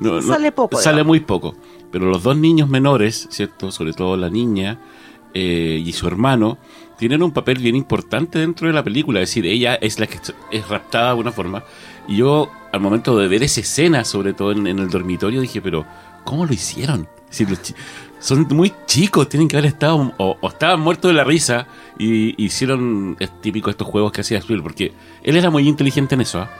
no- 0.00 0.14
no- 0.14 0.22
Sale 0.22 0.52
poco, 0.52 0.76
sale 0.80 1.02
muy 1.02 1.20
poco. 1.20 1.56
Pero 1.90 2.06
los 2.06 2.22
dos 2.22 2.36
niños 2.36 2.68
menores, 2.68 3.28
cierto, 3.30 3.70
sobre 3.70 3.92
todo 3.92 4.16
la 4.16 4.28
niña 4.30 4.80
eh, 5.34 5.80
y 5.84 5.92
su 5.92 6.06
hermano, 6.08 6.58
tienen 7.04 7.22
un 7.22 7.32
papel 7.32 7.58
bien 7.58 7.76
importante 7.76 8.38
dentro 8.38 8.66
de 8.66 8.72
la 8.72 8.82
película. 8.82 9.20
Es 9.20 9.28
decir, 9.28 9.44
ella 9.44 9.74
es 9.74 10.00
la 10.00 10.06
que 10.06 10.18
es 10.50 10.68
raptada 10.70 11.04
de 11.04 11.10
alguna 11.10 11.32
forma. 11.32 11.62
Y 12.08 12.16
yo 12.16 12.50
al 12.72 12.80
momento 12.80 13.18
de 13.18 13.28
ver 13.28 13.42
esa 13.42 13.60
escena, 13.60 14.06
sobre 14.06 14.32
todo 14.32 14.52
en, 14.52 14.66
en 14.66 14.78
el 14.78 14.88
dormitorio, 14.88 15.42
dije, 15.42 15.60
pero 15.60 15.84
¿cómo 16.24 16.46
lo 16.46 16.54
hicieron? 16.54 17.06
Es 17.30 17.38
decir, 17.38 17.50
los 17.50 17.74
son 18.20 18.46
muy 18.52 18.72
chicos, 18.86 19.28
tienen 19.28 19.48
que 19.48 19.58
haber 19.58 19.68
estado 19.68 20.14
o, 20.16 20.38
o 20.40 20.48
estaban 20.48 20.80
muertos 20.80 21.10
de 21.10 21.14
la 21.14 21.24
risa 21.24 21.66
y 21.98 22.42
hicieron 22.42 23.18
es 23.20 23.38
típico 23.42 23.68
estos 23.68 23.86
juegos 23.86 24.10
que 24.10 24.22
hacía 24.22 24.38
Spielberg, 24.38 24.62
porque 24.62 24.94
él 25.22 25.36
era 25.36 25.50
muy 25.50 25.68
inteligente 25.68 26.14
en 26.14 26.22
eso, 26.22 26.40
¿ah? 26.40 26.50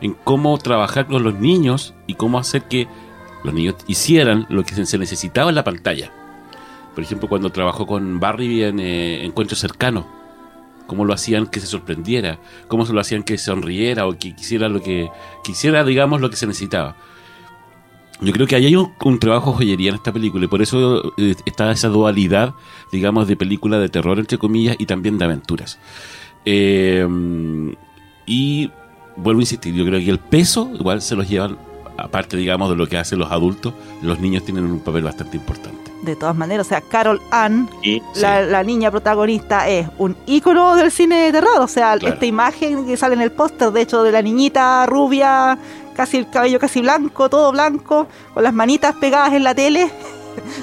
en 0.00 0.14
cómo 0.24 0.56
trabajar 0.56 1.08
con 1.08 1.22
los 1.22 1.34
niños 1.34 1.92
y 2.06 2.14
cómo 2.14 2.38
hacer 2.38 2.62
que 2.62 2.88
los 3.44 3.52
niños 3.52 3.74
hicieran 3.86 4.46
lo 4.48 4.64
que 4.64 4.86
se 4.86 4.96
necesitaba 4.96 5.50
en 5.50 5.56
la 5.56 5.64
pantalla. 5.64 6.10
Por 6.94 7.04
ejemplo, 7.04 7.28
cuando 7.28 7.50
trabajó 7.50 7.86
con 7.86 8.20
Barry 8.20 8.64
en 8.64 8.80
eh, 8.80 9.24
Encuentros 9.24 9.60
Cercanos, 9.60 10.04
cómo 10.86 11.04
lo 11.04 11.12
hacían 11.12 11.46
que 11.46 11.60
se 11.60 11.66
sorprendiera, 11.66 12.38
cómo 12.66 12.84
se 12.84 12.92
lo 12.92 13.00
hacían 13.00 13.22
que 13.22 13.38
sonriera 13.38 14.06
o 14.06 14.18
que 14.18 14.34
quisiera 14.34 14.68
lo 14.68 14.82
que 14.82 15.08
quisiera, 15.44 15.84
digamos, 15.84 16.20
lo 16.20 16.30
que 16.30 16.36
se 16.36 16.46
necesitaba. 16.46 16.96
Yo 18.20 18.32
creo 18.32 18.46
que 18.46 18.56
ahí 18.56 18.66
hay 18.66 18.76
un, 18.76 18.92
un 19.04 19.18
trabajo 19.18 19.52
joyería 19.52 19.90
en 19.90 19.94
esta 19.94 20.12
película 20.12 20.44
y 20.44 20.48
por 20.48 20.60
eso 20.60 21.12
eh, 21.16 21.36
está 21.46 21.70
esa 21.70 21.88
dualidad, 21.88 22.54
digamos, 22.92 23.28
de 23.28 23.36
película 23.36 23.78
de 23.78 23.88
terror, 23.88 24.18
entre 24.18 24.36
comillas, 24.36 24.76
y 24.78 24.86
también 24.86 25.16
de 25.16 25.24
aventuras. 25.24 25.78
Eh, 26.44 27.06
y 28.26 28.70
vuelvo 29.16 29.40
a 29.40 29.42
insistir, 29.42 29.74
yo 29.74 29.84
creo 29.84 30.00
que 30.00 30.10
el 30.10 30.18
peso 30.18 30.70
igual 30.74 31.02
se 31.02 31.16
los 31.16 31.28
llevan, 31.28 31.56
aparte, 32.00 32.36
digamos, 32.36 32.70
de 32.70 32.76
lo 32.76 32.86
que 32.86 32.98
hacen 32.98 33.18
los 33.18 33.30
adultos, 33.30 33.74
los 34.02 34.18
niños 34.20 34.44
tienen 34.44 34.64
un 34.64 34.80
papel 34.80 35.02
bastante 35.04 35.36
importante. 35.36 35.78
De 36.02 36.16
todas 36.16 36.34
maneras, 36.34 36.66
o 36.66 36.68
sea, 36.70 36.80
Carol 36.80 37.20
Ann, 37.30 37.68
la, 38.16 38.40
la 38.42 38.62
niña 38.62 38.90
protagonista, 38.90 39.68
es 39.68 39.86
un 39.98 40.16
ícono 40.26 40.74
del 40.74 40.90
cine 40.90 41.24
de 41.24 41.32
terror. 41.32 41.60
O 41.60 41.68
sea, 41.68 41.96
Claro. 41.98 42.14
esta 42.14 42.24
imagen 42.26 42.86
que 42.86 42.96
sale 42.96 43.14
en 43.14 43.20
el 43.20 43.32
póster, 43.32 43.70
de 43.70 43.82
hecho, 43.82 44.02
de 44.02 44.10
la 44.12 44.22
niñita 44.22 44.86
rubia, 44.86 45.58
casi 45.94 46.16
el 46.16 46.30
cabello 46.30 46.58
casi 46.58 46.80
blanco, 46.80 47.28
todo 47.28 47.52
blanco, 47.52 48.06
con 48.32 48.42
las 48.42 48.54
manitas 48.54 48.94
pegadas 48.96 49.32
en 49.34 49.44
la 49.44 49.54
tele. 49.54 49.90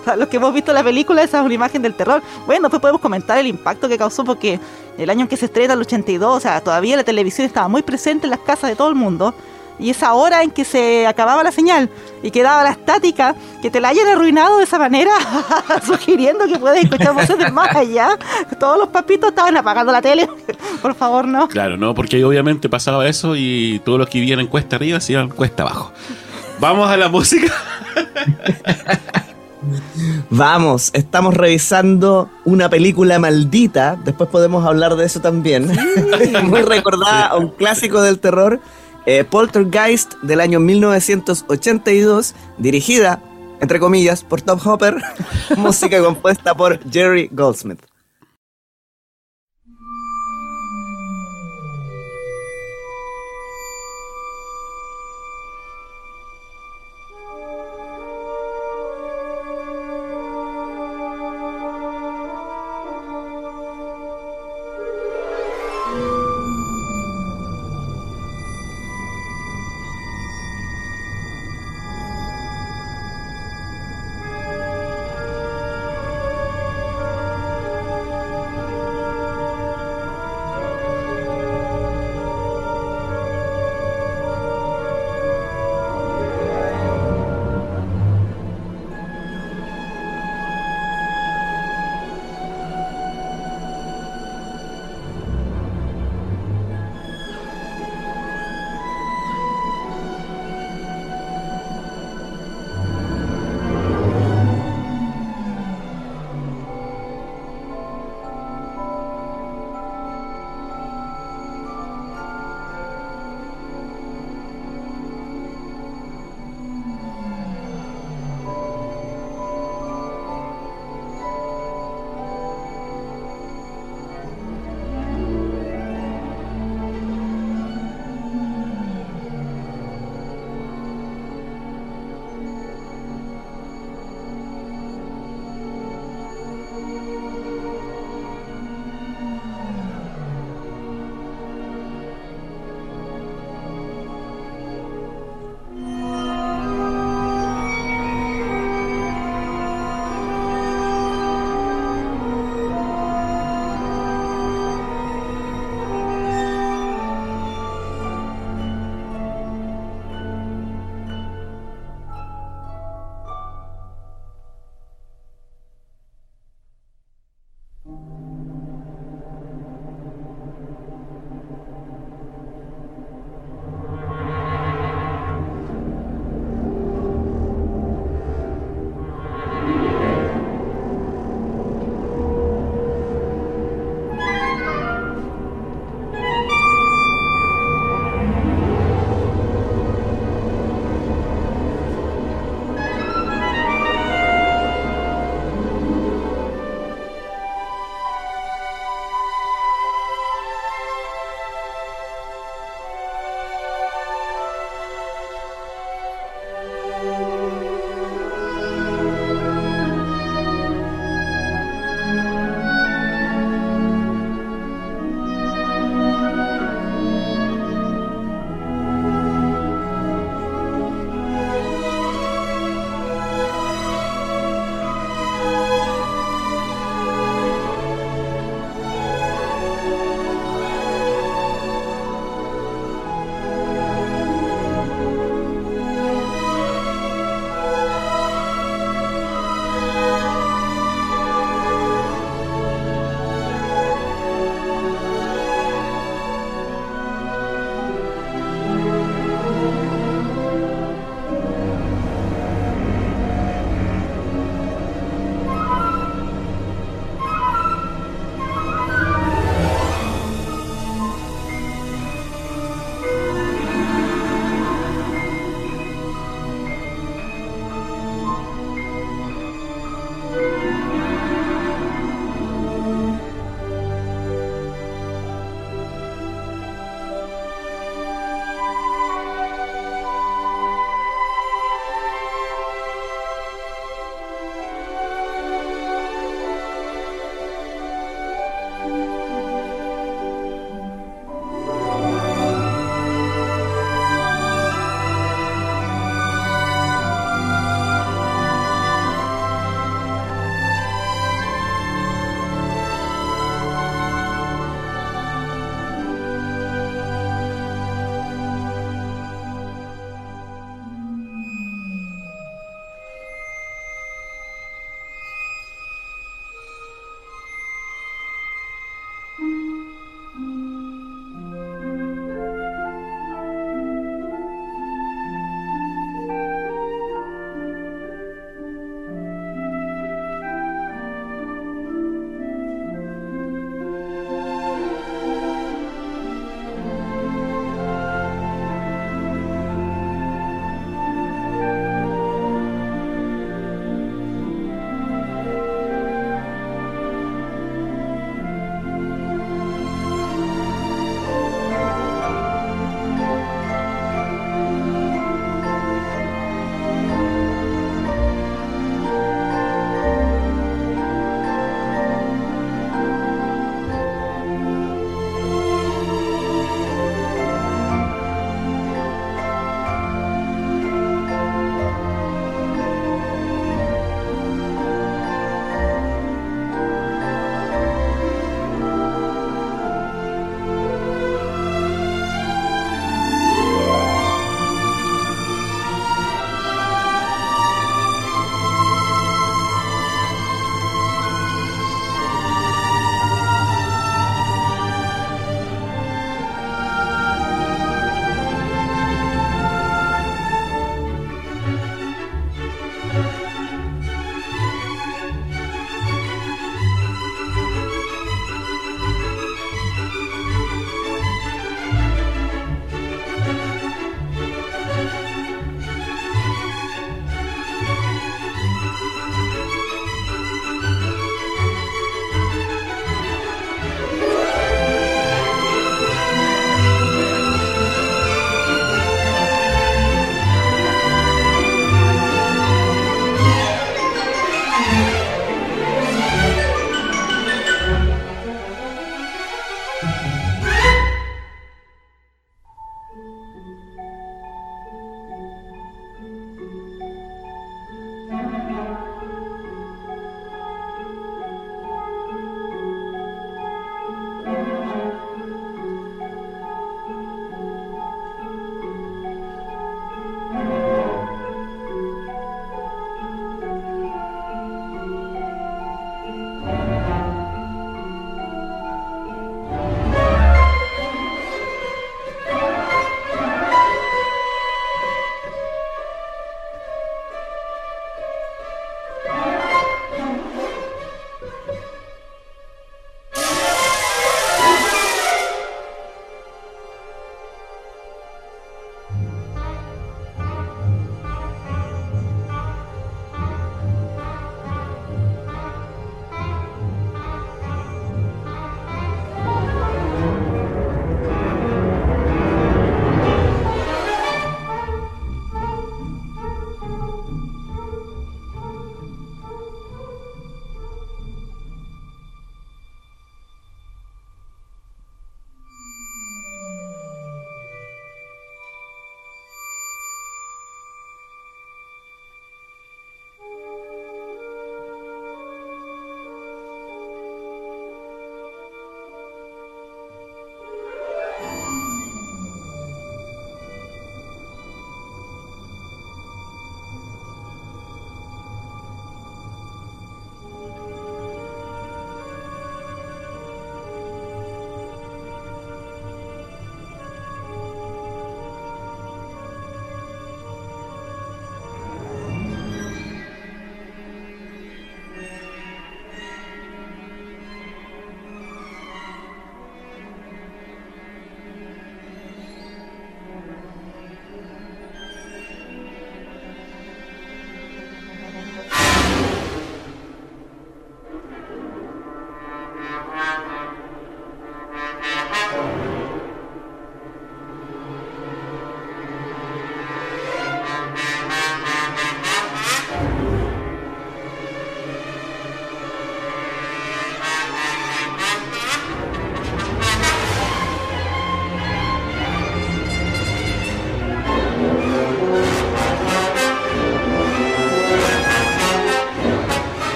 O 0.00 0.04
sea, 0.04 0.16
Los 0.16 0.28
que 0.28 0.36
hemos 0.38 0.54
visto 0.54 0.72
la 0.72 0.82
película, 0.84 1.22
esa 1.22 1.40
es 1.40 1.44
una 1.44 1.52
imagen 1.52 1.82
del 1.82 1.92
terror. 1.94 2.22
Bueno, 2.46 2.62
después 2.62 2.80
podemos 2.80 3.00
comentar 3.00 3.36
el 3.36 3.46
impacto 3.48 3.88
que 3.88 3.98
causó 3.98 4.24
porque 4.24 4.58
el 4.96 5.10
año 5.10 5.22
en 5.22 5.28
que 5.28 5.36
se 5.36 5.46
estrena, 5.46 5.74
el 5.74 5.80
82, 5.80 6.36
o 6.36 6.40
sea, 6.40 6.60
todavía 6.62 6.96
la 6.96 7.04
televisión 7.04 7.46
estaba 7.46 7.66
muy 7.68 7.82
presente 7.82 8.26
en 8.26 8.30
las 8.30 8.38
casas 8.40 8.70
de 8.70 8.76
todo 8.76 8.88
el 8.88 8.94
mundo. 8.94 9.34
Y 9.78 9.90
esa 9.90 10.14
hora 10.14 10.42
en 10.42 10.50
que 10.50 10.64
se 10.64 11.06
acababa 11.06 11.42
la 11.42 11.52
señal 11.52 11.90
y 12.22 12.30
quedaba 12.30 12.62
la 12.64 12.70
estática, 12.70 13.34
que 13.60 13.70
te 13.70 13.80
la 13.80 13.88
hayan 13.88 14.08
arruinado 14.08 14.58
de 14.58 14.64
esa 14.64 14.78
manera, 14.78 15.12
sugiriendo 15.86 16.46
que 16.46 16.58
puedes 16.58 16.84
escuchar 16.84 17.14
voces 17.14 17.38
del 17.38 17.52
más 17.52 17.74
allá. 17.74 18.18
Todos 18.58 18.78
los 18.78 18.88
papitos 18.88 19.30
estaban 19.30 19.56
apagando 19.56 19.92
la 19.92 20.00
tele. 20.00 20.28
Por 20.82 20.94
favor, 20.94 21.28
no. 21.28 21.48
Claro, 21.48 21.76
¿no? 21.76 21.94
Porque 21.94 22.16
ahí 22.16 22.22
obviamente 22.22 22.68
pasaba 22.68 23.06
eso 23.06 23.36
y 23.36 23.80
todos 23.84 23.98
los 23.98 24.08
que 24.08 24.18
vivían 24.18 24.40
en 24.40 24.46
cuesta 24.46 24.76
arriba 24.76 25.00
se 25.00 25.12
iban 25.12 25.28
cuesta 25.28 25.62
abajo. 25.62 25.92
Vamos 26.58 26.88
a 26.88 26.96
la 26.96 27.08
música. 27.08 27.52
Vamos, 30.30 30.90
estamos 30.92 31.34
revisando 31.34 32.30
una 32.44 32.68
película 32.68 33.18
maldita. 33.18 33.96
Después 34.04 34.28
podemos 34.30 34.64
hablar 34.64 34.96
de 34.96 35.04
eso 35.04 35.20
también. 35.20 35.70
Muy 36.44 36.62
recordada, 36.62 37.36
un 37.36 37.48
clásico 37.50 38.00
del 38.02 38.18
terror. 38.18 38.60
Eh, 39.06 39.24
Poltergeist 39.24 40.14
del 40.22 40.40
año 40.40 40.60
1982, 40.60 42.34
dirigida, 42.58 43.22
entre 43.60 43.80
comillas, 43.80 44.22
por 44.22 44.42
Top 44.42 44.60
Hopper. 44.66 44.96
música 45.56 46.02
compuesta 46.02 46.54
por 46.54 46.78
Jerry 46.90 47.28
Goldsmith. 47.32 47.80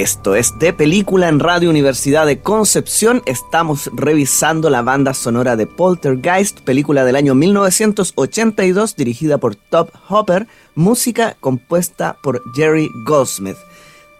Esto 0.00 0.34
es 0.34 0.58
de 0.58 0.72
película 0.72 1.28
en 1.28 1.40
Radio 1.40 1.68
Universidad 1.68 2.24
de 2.24 2.40
Concepción. 2.40 3.20
Estamos 3.26 3.90
revisando 3.92 4.70
la 4.70 4.80
banda 4.80 5.12
sonora 5.12 5.56
de 5.56 5.66
Poltergeist, 5.66 6.60
película 6.60 7.04
del 7.04 7.16
año 7.16 7.34
1982 7.34 8.96
dirigida 8.96 9.36
por 9.36 9.56
Top 9.56 9.90
Hopper, 10.08 10.46
música 10.74 11.36
compuesta 11.38 12.16
por 12.22 12.42
Jerry 12.54 12.88
Goldsmith. 13.04 13.58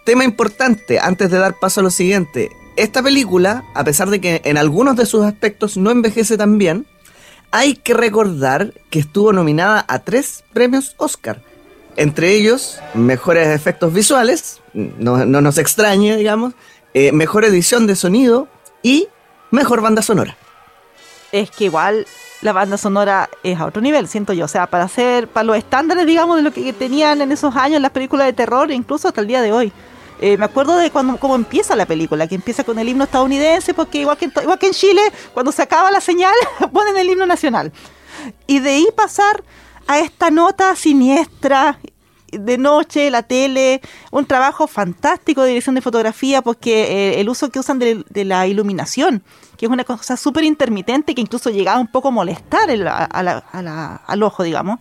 Tema 0.05 0.25
importante 0.25 1.01
antes 1.01 1.31
de 1.31 1.39
dar 1.39 1.59
paso 1.59 1.81
a 1.81 1.85
lo 1.85 1.91
siguiente. 1.91 2.51
Esta 2.77 3.03
película, 3.03 3.65
a 3.75 3.83
pesar 3.83 4.11
de 4.11 4.21
que 4.21 4.43
en 4.45 4.59
algunos 4.59 4.97
de 4.97 5.07
sus 5.07 5.25
aspectos 5.25 5.79
no 5.79 5.91
envejece 5.91 6.37
tan 6.37 6.59
bien, 6.59 6.85
hay 7.53 7.75
que 7.75 7.95
recordar 7.95 8.75
que 8.91 8.99
estuvo 8.99 9.33
nominada 9.33 9.87
a 9.89 10.01
tres 10.01 10.45
premios 10.53 10.95
Oscar 10.99 11.41
entre 11.97 12.35
ellos, 12.35 12.81
mejores 12.95 13.49
efectos 13.49 13.93
visuales, 13.93 14.61
no, 14.73 15.25
nos 15.25 15.59
extrañe, 15.59 16.17
digamos, 16.17 16.55
eh, 16.95 17.13
mejor 17.13 17.45
edición 17.45 17.87
de 17.87 17.97
sonido 17.97 18.49
y 18.83 19.09
mejor 19.51 19.81
banda 19.81 20.03
sonora. 20.03 20.37
Es 21.33 21.51
que 21.51 21.65
igual 21.65 22.07
la 22.43 22.53
banda 22.53 22.77
sonora 22.77 23.29
es 23.43 23.59
a 23.59 23.67
otro 23.67 23.83
nivel, 23.83 24.09
siento 24.09 24.33
yo. 24.33 24.47
O 24.47 24.49
sea, 24.49 24.67
para 24.67 24.85
hacer, 24.85 25.29
para 25.29 25.45
los 25.45 25.57
estándares, 25.57 26.07
digamos, 26.07 26.37
de 26.37 26.43
lo 26.43 26.53
que 26.53 26.73
tenían 26.73 27.21
en 27.21 27.33
esos 27.33 27.55
años 27.55 27.81
las 27.81 27.91
películas 27.91 28.27
de 28.27 28.33
terror, 28.33 28.71
incluso 28.71 29.09
hasta 29.09 29.21
el 29.21 29.27
día 29.27 29.43
de 29.43 29.53
hoy. 29.53 29.73
Eh, 30.23 30.37
me 30.37 30.45
acuerdo 30.45 30.77
de 30.77 30.91
cuando 30.91 31.17
cómo 31.17 31.35
empieza 31.35 31.75
la 31.77 31.87
película, 31.87 32.27
que 32.27 32.35
empieza 32.35 32.63
con 32.63 32.79
el 32.79 32.89
himno 32.89 33.05
estadounidense, 33.05 33.73
porque 33.73 33.99
igual 33.99 34.19
que, 34.19 34.31
igual 34.43 34.59
que 34.59 34.67
en 34.67 34.73
Chile, 34.73 35.01
cuando 35.33 35.51
se 35.51 35.63
acaba 35.63 35.91
la 35.91 36.01
señal, 36.01 36.35
ponen 36.73 36.97
el 36.97 37.09
himno 37.09 37.27
nacional. 37.27 37.73
Y 38.47 38.59
de 38.59 38.71
ahí 38.71 38.89
pasar 38.95 39.43
a 39.87 39.99
esta 39.99 40.31
nota 40.31 40.75
siniestra 40.77 41.79
de 42.33 42.59
noche, 42.59 43.11
la 43.11 43.23
tele, 43.23 43.81
un 44.11 44.27
trabajo 44.27 44.67
fantástico 44.67 45.43
de 45.43 45.49
dirección 45.49 45.75
de 45.75 45.81
fotografía, 45.81 46.43
porque 46.43 46.85
eh, 46.85 47.21
el 47.21 47.29
uso 47.29 47.51
que 47.51 47.59
usan 47.59 47.79
de, 47.79 48.05
la 48.25 48.47
iluminación, 48.47 49.23
que 49.57 49.67
es 49.67 49.73
una 49.73 49.85
cosa 49.85 50.17
súper 50.17 50.45
intermitente 50.45 51.15
que 51.15 51.21
incluso 51.21 51.51
llegaba 51.51 51.81
un 51.81 51.89
poco 51.89 52.09
a 52.09 52.13
molestar 52.13 52.71
al 52.71 54.23
ojo, 54.23 54.43
digamos. 54.43 54.79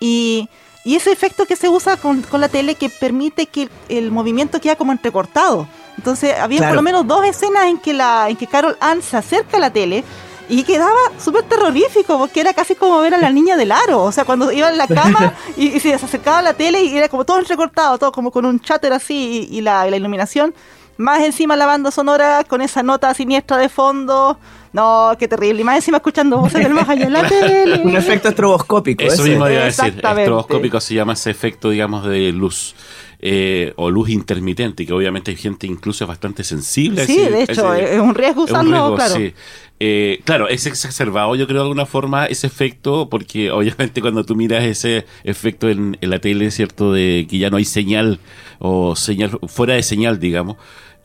Y, 0.00 0.48
ese 0.82 1.12
efecto 1.12 1.44
que 1.44 1.56
se 1.56 1.68
usa 1.68 1.98
con, 1.98 2.24
la 2.32 2.48
tele 2.48 2.74
que 2.74 2.88
permite 2.88 3.46
que 3.46 3.68
el, 3.88 4.10
movimiento 4.10 4.60
queda 4.60 4.76
como 4.76 4.92
entrecortado. 4.92 5.68
Entonces, 5.98 6.34
había 6.38 6.66
por 6.66 6.74
lo 6.74 6.82
menos 6.82 7.06
dos 7.06 7.24
escenas 7.26 7.66
en 7.66 7.78
que, 7.78 7.92
la, 7.92 8.30
en 8.30 8.36
que 8.36 8.46
Carol 8.46 8.76
Ann 8.80 9.02
se 9.02 9.18
acerca 9.18 9.58
a 9.58 9.60
la 9.60 9.70
tele 9.70 10.02
y 10.50 10.64
quedaba 10.64 10.98
súper 11.18 11.44
terrorífico 11.44 12.18
porque 12.18 12.40
era 12.40 12.52
casi 12.52 12.74
como 12.74 13.00
ver 13.00 13.14
a 13.14 13.18
la 13.18 13.30
niña 13.30 13.56
del 13.56 13.70
aro. 13.70 14.02
O 14.02 14.12
sea, 14.12 14.24
cuando 14.24 14.50
iba 14.50 14.68
en 14.68 14.76
la 14.76 14.88
cama 14.88 15.32
y, 15.56 15.78
se 15.78 15.94
acercaba 15.94 16.40
a 16.40 16.42
la 16.42 16.54
tele 16.54 16.82
y 16.82 16.96
era 16.96 17.08
como 17.08 17.24
todo 17.24 17.38
entrecortado, 17.38 17.98
todo 17.98 18.10
como 18.10 18.32
con 18.32 18.44
un 18.44 18.60
chatter 18.60 18.92
así 18.92 19.48
y, 19.48 19.60
la, 19.60 19.86
iluminación. 19.86 20.52
Más 20.96 21.22
encima 21.22 21.56
la 21.56 21.66
banda 21.66 21.90
sonora 21.90 22.44
con 22.44 22.60
esa 22.60 22.82
nota 22.82 23.14
siniestra 23.14 23.56
de 23.56 23.68
fondo. 23.68 24.38
No, 24.72 25.12
qué 25.18 25.28
terrible. 25.28 25.62
Y 25.62 25.64
más 25.64 25.76
encima 25.76 25.98
escuchando 25.98 26.38
voces 26.38 26.62
del 26.62 26.74
más 26.74 26.88
allá 26.88 27.06
en 27.06 27.12
la 27.12 27.22
tele. 27.28 27.80
Un 27.84 27.96
efecto 27.96 28.28
estroboscópico. 28.28 29.04
Eso 29.04 29.22
mismo 29.22 29.48
iba 29.48 29.62
a 29.62 29.64
decir. 29.66 29.94
Estroboscópico 30.02 30.80
se 30.80 30.94
llama 30.94 31.12
ese 31.12 31.30
efecto, 31.30 31.70
digamos, 31.70 32.04
de 32.04 32.32
luz. 32.32 32.74
Eh, 33.22 33.74
o 33.76 33.90
luz 33.90 34.08
intermitente, 34.08 34.86
que 34.86 34.94
obviamente 34.94 35.30
hay 35.30 35.36
gente 35.36 35.66
incluso 35.66 36.06
bastante 36.06 36.42
sensible. 36.42 37.04
Sí, 37.04 37.18
de 37.18 37.42
hecho, 37.42 37.74
es 37.74 38.00
un 38.00 38.14
riesgo 38.14 38.44
usarlo, 38.44 38.94
claro. 38.94 39.14
Sí. 39.14 39.34
Eh, 39.78 40.22
claro, 40.24 40.48
es 40.48 40.64
exacerbado, 40.64 41.34
yo 41.36 41.46
creo 41.46 41.58
de 41.58 41.64
alguna 41.64 41.84
forma, 41.84 42.24
ese 42.24 42.46
efecto, 42.46 43.10
porque 43.10 43.50
obviamente 43.50 44.00
cuando 44.00 44.24
tú 44.24 44.36
miras 44.36 44.64
ese 44.64 45.04
efecto 45.22 45.68
en, 45.68 45.98
la 46.00 46.18
tele, 46.18 46.50
¿cierto? 46.50 46.94
De 46.94 47.26
que 47.28 47.36
ya 47.36 47.50
no 47.50 47.58
hay 47.58 47.66
señal 47.66 48.20
o 48.58 48.96
señal 48.96 49.38
fuera 49.48 49.74
de 49.74 49.82
señal, 49.82 50.18
digamos. 50.18 50.56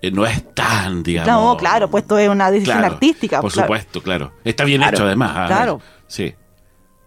Eh, 0.02 0.12
no 0.12 0.26
es 0.26 0.54
tan, 0.54 1.04
digamos. 1.04 1.28
No, 1.28 1.58
claro, 1.58 1.90
pues 1.90 2.04
esto 2.04 2.18
es 2.18 2.30
una 2.30 2.50
decisión 2.50 2.82
artística. 2.82 3.42
Por 3.42 3.52
supuesto, 3.52 4.02
claro. 4.02 4.32
Está 4.46 4.64
bien 4.64 4.84
hecho 4.84 5.04
además. 5.04 5.32
¿ah? 5.36 5.48
Claro. 5.48 5.82
Sí 6.08 6.34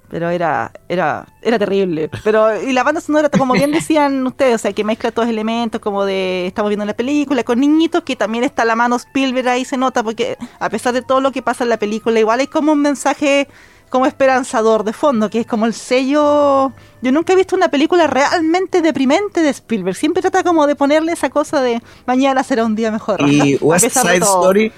pero 0.08 0.30
era, 0.30 0.72
era, 0.88 1.26
era 1.42 1.58
terrible. 1.58 2.10
Pero, 2.24 2.60
y 2.62 2.72
la 2.72 2.82
banda 2.82 3.00
sonora, 3.00 3.28
como 3.28 3.54
bien 3.54 3.72
decían 3.72 4.26
ustedes, 4.26 4.54
o 4.54 4.58
sea, 4.58 4.72
que 4.72 4.84
mezcla 4.84 5.12
todos 5.12 5.28
elementos 5.28 5.80
como 5.80 6.04
de 6.04 6.46
estamos 6.46 6.70
viendo 6.70 6.84
la 6.84 6.94
película 6.94 7.44
con 7.44 7.60
niñitos, 7.60 8.02
que 8.02 8.16
también 8.16 8.44
está 8.44 8.64
la 8.64 8.74
mano 8.74 8.96
Spielberg 8.96 9.48
ahí 9.48 9.64
se 9.64 9.76
nota, 9.76 10.02
porque 10.02 10.36
a 10.58 10.70
pesar 10.70 10.94
de 10.94 11.02
todo 11.02 11.20
lo 11.20 11.32
que 11.32 11.42
pasa 11.42 11.64
en 11.64 11.70
la 11.70 11.76
película, 11.76 12.18
igual 12.18 12.40
hay 12.40 12.46
como 12.46 12.72
un 12.72 12.80
mensaje 12.80 13.48
como 13.90 14.06
esperanzador 14.06 14.84
de 14.84 14.92
fondo, 14.92 15.30
que 15.30 15.40
es 15.40 15.46
como 15.46 15.66
el 15.66 15.74
sello. 15.74 16.72
Yo 17.00 17.12
nunca 17.12 17.32
he 17.32 17.36
visto 17.36 17.56
una 17.56 17.68
película 17.68 18.06
realmente 18.06 18.82
deprimente 18.82 19.40
de 19.40 19.48
Spielberg. 19.50 19.96
Siempre 19.96 20.20
trata 20.20 20.42
como 20.42 20.66
de 20.66 20.76
ponerle 20.76 21.12
esa 21.12 21.30
cosa 21.30 21.62
de 21.62 21.80
mañana 22.06 22.42
será 22.42 22.64
un 22.64 22.74
día 22.74 22.90
mejor. 22.90 23.20
Y 23.26 23.56
West 23.60 23.90
Side 23.90 24.16
Story 24.16 24.72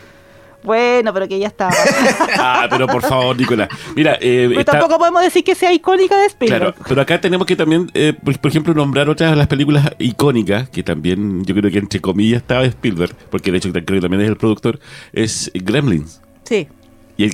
bueno, 0.63 1.13
pero 1.13 1.29
que 1.29 1.39
ya 1.39 1.49
está. 1.49 1.71
ah, 2.39 2.67
pero 2.71 2.87
por 2.87 3.03
favor, 3.03 3.37
Nicolás. 3.37 3.69
Mira, 3.95 4.19
eh, 4.21 4.63
tampoco 4.65 4.99
podemos 4.99 5.23
decir 5.23 5.45
que 5.45 5.55
sea 5.55 5.73
icónica 5.73 6.17
de 6.19 6.27
Spielberg. 6.27 6.75
Claro, 6.75 6.75
pero 6.89 7.01
acá 7.01 7.21
tenemos 7.21 7.47
que 7.47 7.57
también, 7.57 7.91
eh, 7.95 8.13
por, 8.13 8.51
ejemplo, 8.51 8.75
nombrar 8.75 9.09
otras 9.09 9.31
de 9.31 9.37
las 9.37 9.47
películas 9.47 9.91
icónicas, 9.99 10.69
que 10.69 10.83
también 10.83 11.45
yo 11.45 11.55
creo 11.55 11.71
que 11.71 11.79
entre 11.79 12.01
comillas 12.01 12.43
estaba 12.43 12.65
Spielberg, 12.65 13.15
porque 13.31 13.51
de 13.51 13.59
hecho 13.59 13.73
creo 13.73 13.85
que 13.85 14.01
también 14.01 14.23
es 14.23 14.29
el 14.29 14.37
productor, 14.37 14.79
es 15.13 15.51
Gremlins. 15.55 16.21
Sí. 16.45 16.69
Y, 17.17 17.25
el, 17.25 17.33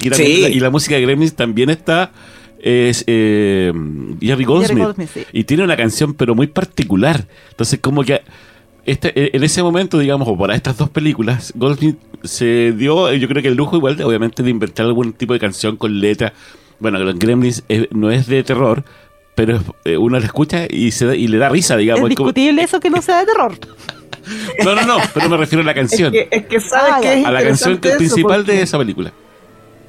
y 0.53 0.61
la 0.61 0.71
música 0.71 0.97
de 0.97 1.03
Gremlins 1.03 1.35
también 1.35 1.71
está 1.71 2.11
es 2.59 3.05
eh, 3.07 3.73
Jerry 4.21 4.45
Goldsmith. 4.45 5.09
Y 5.33 5.45
tiene 5.45 5.63
una 5.63 5.77
canción, 5.77 6.15
pero 6.15 6.35
muy 6.35 6.49
particular. 6.49 7.27
Entonces, 7.51 7.79
como 7.81 8.03
que 8.03 8.23
este, 8.87 9.37
en 9.37 9.43
ese 9.43 9.63
momento, 9.63 9.99
digamos, 9.99 10.29
o 10.29 10.39
para 10.39 10.55
estas 10.55 10.77
dos 10.77 10.89
películas, 10.91 11.53
Goldsmith 11.57 11.99
se 12.23 12.73
dio, 12.73 13.13
yo 13.13 13.29
creo 13.29 13.43
que 13.43 13.49
el 13.49 13.55
lujo 13.55 13.77
igual, 13.77 14.01
obviamente, 14.03 14.43
de 14.43 14.51
inventar 14.51 14.87
algún 14.87 15.13
tipo 15.13 15.33
de 15.33 15.41
canción 15.41 15.77
con 15.77 16.01
letra. 16.01 16.33
Bueno, 16.79 16.99
los 16.99 17.19
Gremlins 17.19 17.65
no 17.91 18.11
es 18.11 18.27
de 18.27 18.43
terror, 18.43 18.85
pero 19.35 19.61
eh, 19.85 19.97
uno 19.97 20.19
la 20.19 20.25
escucha 20.25 20.67
y, 20.69 20.93
se 20.93 21.17
y 21.17 21.29
le 21.29 21.39
da 21.39 21.49
risa, 21.49 21.77
digamos. 21.77 22.05
Es 22.05 22.11
discutible 22.11 22.63
eso 22.63 22.81
que 22.81 22.91
no 22.91 23.03
sea 23.03 23.21
de 23.21 23.27
terror. 23.27 23.59
no, 24.65 24.75
no, 24.75 24.87
no, 24.87 24.97
pero 25.13 25.29
me 25.29 25.37
refiero 25.37 25.63
a 25.63 25.67
la 25.67 25.75
canción. 25.75 26.13
Es 26.15 26.47
que, 26.47 26.61
sabes 26.61 27.25
ah, 27.25 27.29
A 27.29 27.33
la 27.33 27.43
canción 27.43 27.79
principal 27.79 28.47
de 28.47 28.63
esa 28.63 28.79
película. 28.79 29.13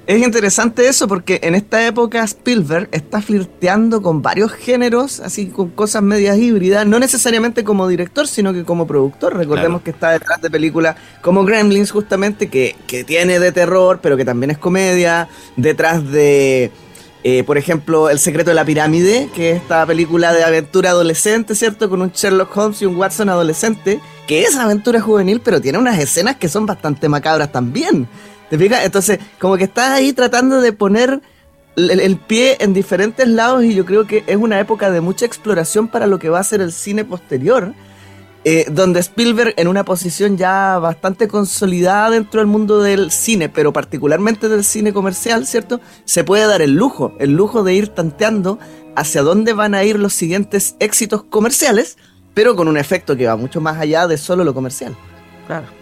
Es 0.07 0.23
interesante 0.23 0.87
eso 0.87 1.05
porque 1.05 1.41
en 1.43 1.53
esta 1.53 1.85
época 1.85 2.23
Spielberg 2.23 2.87
está 2.93 3.21
flirteando 3.21 4.01
con 4.01 4.21
varios 4.21 4.53
géneros, 4.53 5.19
así 5.19 5.47
con 5.47 5.71
cosas 5.71 6.01
medias 6.01 6.37
híbridas, 6.37 6.87
no 6.87 6.97
necesariamente 6.97 7.65
como 7.65 7.89
director, 7.89 8.25
sino 8.25 8.53
que 8.53 8.63
como 8.63 8.87
productor. 8.87 9.35
Recordemos 9.35 9.81
que 9.81 9.89
está 9.89 10.11
detrás 10.11 10.41
de 10.41 10.49
películas 10.49 10.95
como 11.21 11.43
Gremlins, 11.43 11.91
justamente, 11.91 12.47
que, 12.47 12.77
que, 12.87 13.03
tiene 13.03 13.37
de 13.37 13.51
terror, 13.51 13.99
pero 14.01 14.15
que 14.15 14.23
también 14.23 14.51
es 14.51 14.57
comedia. 14.57 15.27
Detrás 15.57 16.09
de, 16.09 16.71
eh, 17.25 17.43
por 17.43 17.57
ejemplo, 17.57 18.09
El 18.09 18.19
secreto 18.19 18.51
de 18.51 18.55
la 18.55 18.63
pirámide, 18.63 19.27
que 19.35 19.51
es 19.51 19.57
esta 19.57 19.85
película 19.85 20.31
de 20.31 20.45
aventura 20.45 20.91
adolescente, 20.91 21.53
¿cierto? 21.53 21.89
Con 21.89 22.01
un 22.01 22.11
Sherlock 22.11 22.55
Holmes 22.55 22.81
y 22.81 22.85
un 22.85 22.95
Watson 22.95 23.27
adolescente, 23.27 23.99
que 24.25 24.43
es 24.43 24.55
aventura 24.55 25.01
juvenil, 25.01 25.41
pero 25.43 25.59
tiene 25.59 25.77
unas 25.77 25.99
escenas 25.99 26.37
que 26.37 26.47
son 26.47 26.65
bastante 26.65 27.09
macabras 27.09 27.51
también. 27.51 28.07
¿Te 28.49 28.57
fijas? 28.57 28.85
Entonces, 28.85 29.19
como 29.39 29.57
que 29.57 29.65
estás 29.65 29.89
ahí 29.91 30.13
tratando 30.13 30.61
de 30.61 30.73
poner 30.73 31.21
el, 31.77 32.17
pie 32.17 32.57
en 32.59 32.73
diferentes 32.73 33.27
lados 33.27 33.63
y 33.63 33.75
yo 33.75 33.85
creo 33.85 34.07
que 34.07 34.23
es 34.25 34.35
una 34.35 34.59
época 34.59 34.89
de 34.89 35.01
mucha 35.01 35.25
exploración 35.25 35.87
para 35.87 36.07
lo 36.07 36.17
que 36.17 36.29
va 36.29 36.39
a 36.39 36.43
ser 36.43 36.61
el 36.61 36.71
cine 36.71 37.05
posterior, 37.05 37.73
eh, 38.43 38.65
donde 38.71 38.99
Spielberg 38.99 39.53
en 39.57 39.67
una 39.67 39.83
posición 39.83 40.37
ya 40.37 40.79
bastante 40.79 41.27
consolidada 41.27 42.09
dentro 42.11 42.39
del 42.39 42.47
mundo 42.47 42.81
del 42.81 43.11
cine, 43.11 43.49
pero 43.49 43.73
particularmente 43.73 44.49
del 44.49 44.63
cine 44.63 44.91
comercial, 44.91 45.45
¿cierto? 45.45 45.79
Se 46.05 46.23
puede 46.23 46.47
dar 46.47 46.61
el 46.61 46.73
lujo, 46.73 47.13
el 47.19 47.33
lujo 47.33 47.63
de 47.63 47.75
ir 47.75 47.89
tanteando 47.89 48.57
hacia 48.95 49.21
dónde 49.21 49.53
van 49.53 49.75
a 49.75 49.83
ir 49.83 49.99
los 49.99 50.13
siguientes 50.13 50.75
éxitos 50.79 51.23
comerciales, 51.23 51.97
pero 52.33 52.55
con 52.55 52.67
un 52.67 52.77
efecto 52.77 53.15
que 53.15 53.27
va 53.27 53.35
mucho 53.35 53.61
más 53.61 53.77
allá 53.77 54.07
de 54.07 54.17
solo 54.17 54.43
lo 54.43 54.53
comercial. 54.53 54.95
Claro. 55.45 55.76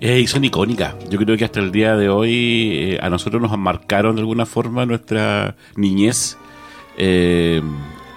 Eh, 0.00 0.20
y 0.20 0.26
son 0.26 0.44
icónicas. 0.44 0.94
Yo 1.08 1.18
creo 1.18 1.36
que 1.36 1.44
hasta 1.44 1.60
el 1.60 1.72
día 1.72 1.96
de 1.96 2.08
hoy 2.08 2.70
eh, 2.72 2.98
a 3.00 3.08
nosotros 3.08 3.40
nos 3.40 3.56
marcaron 3.56 4.16
de 4.16 4.20
alguna 4.20 4.46
forma 4.46 4.84
nuestra 4.84 5.56
niñez. 5.74 6.36
Eh, 6.98 7.62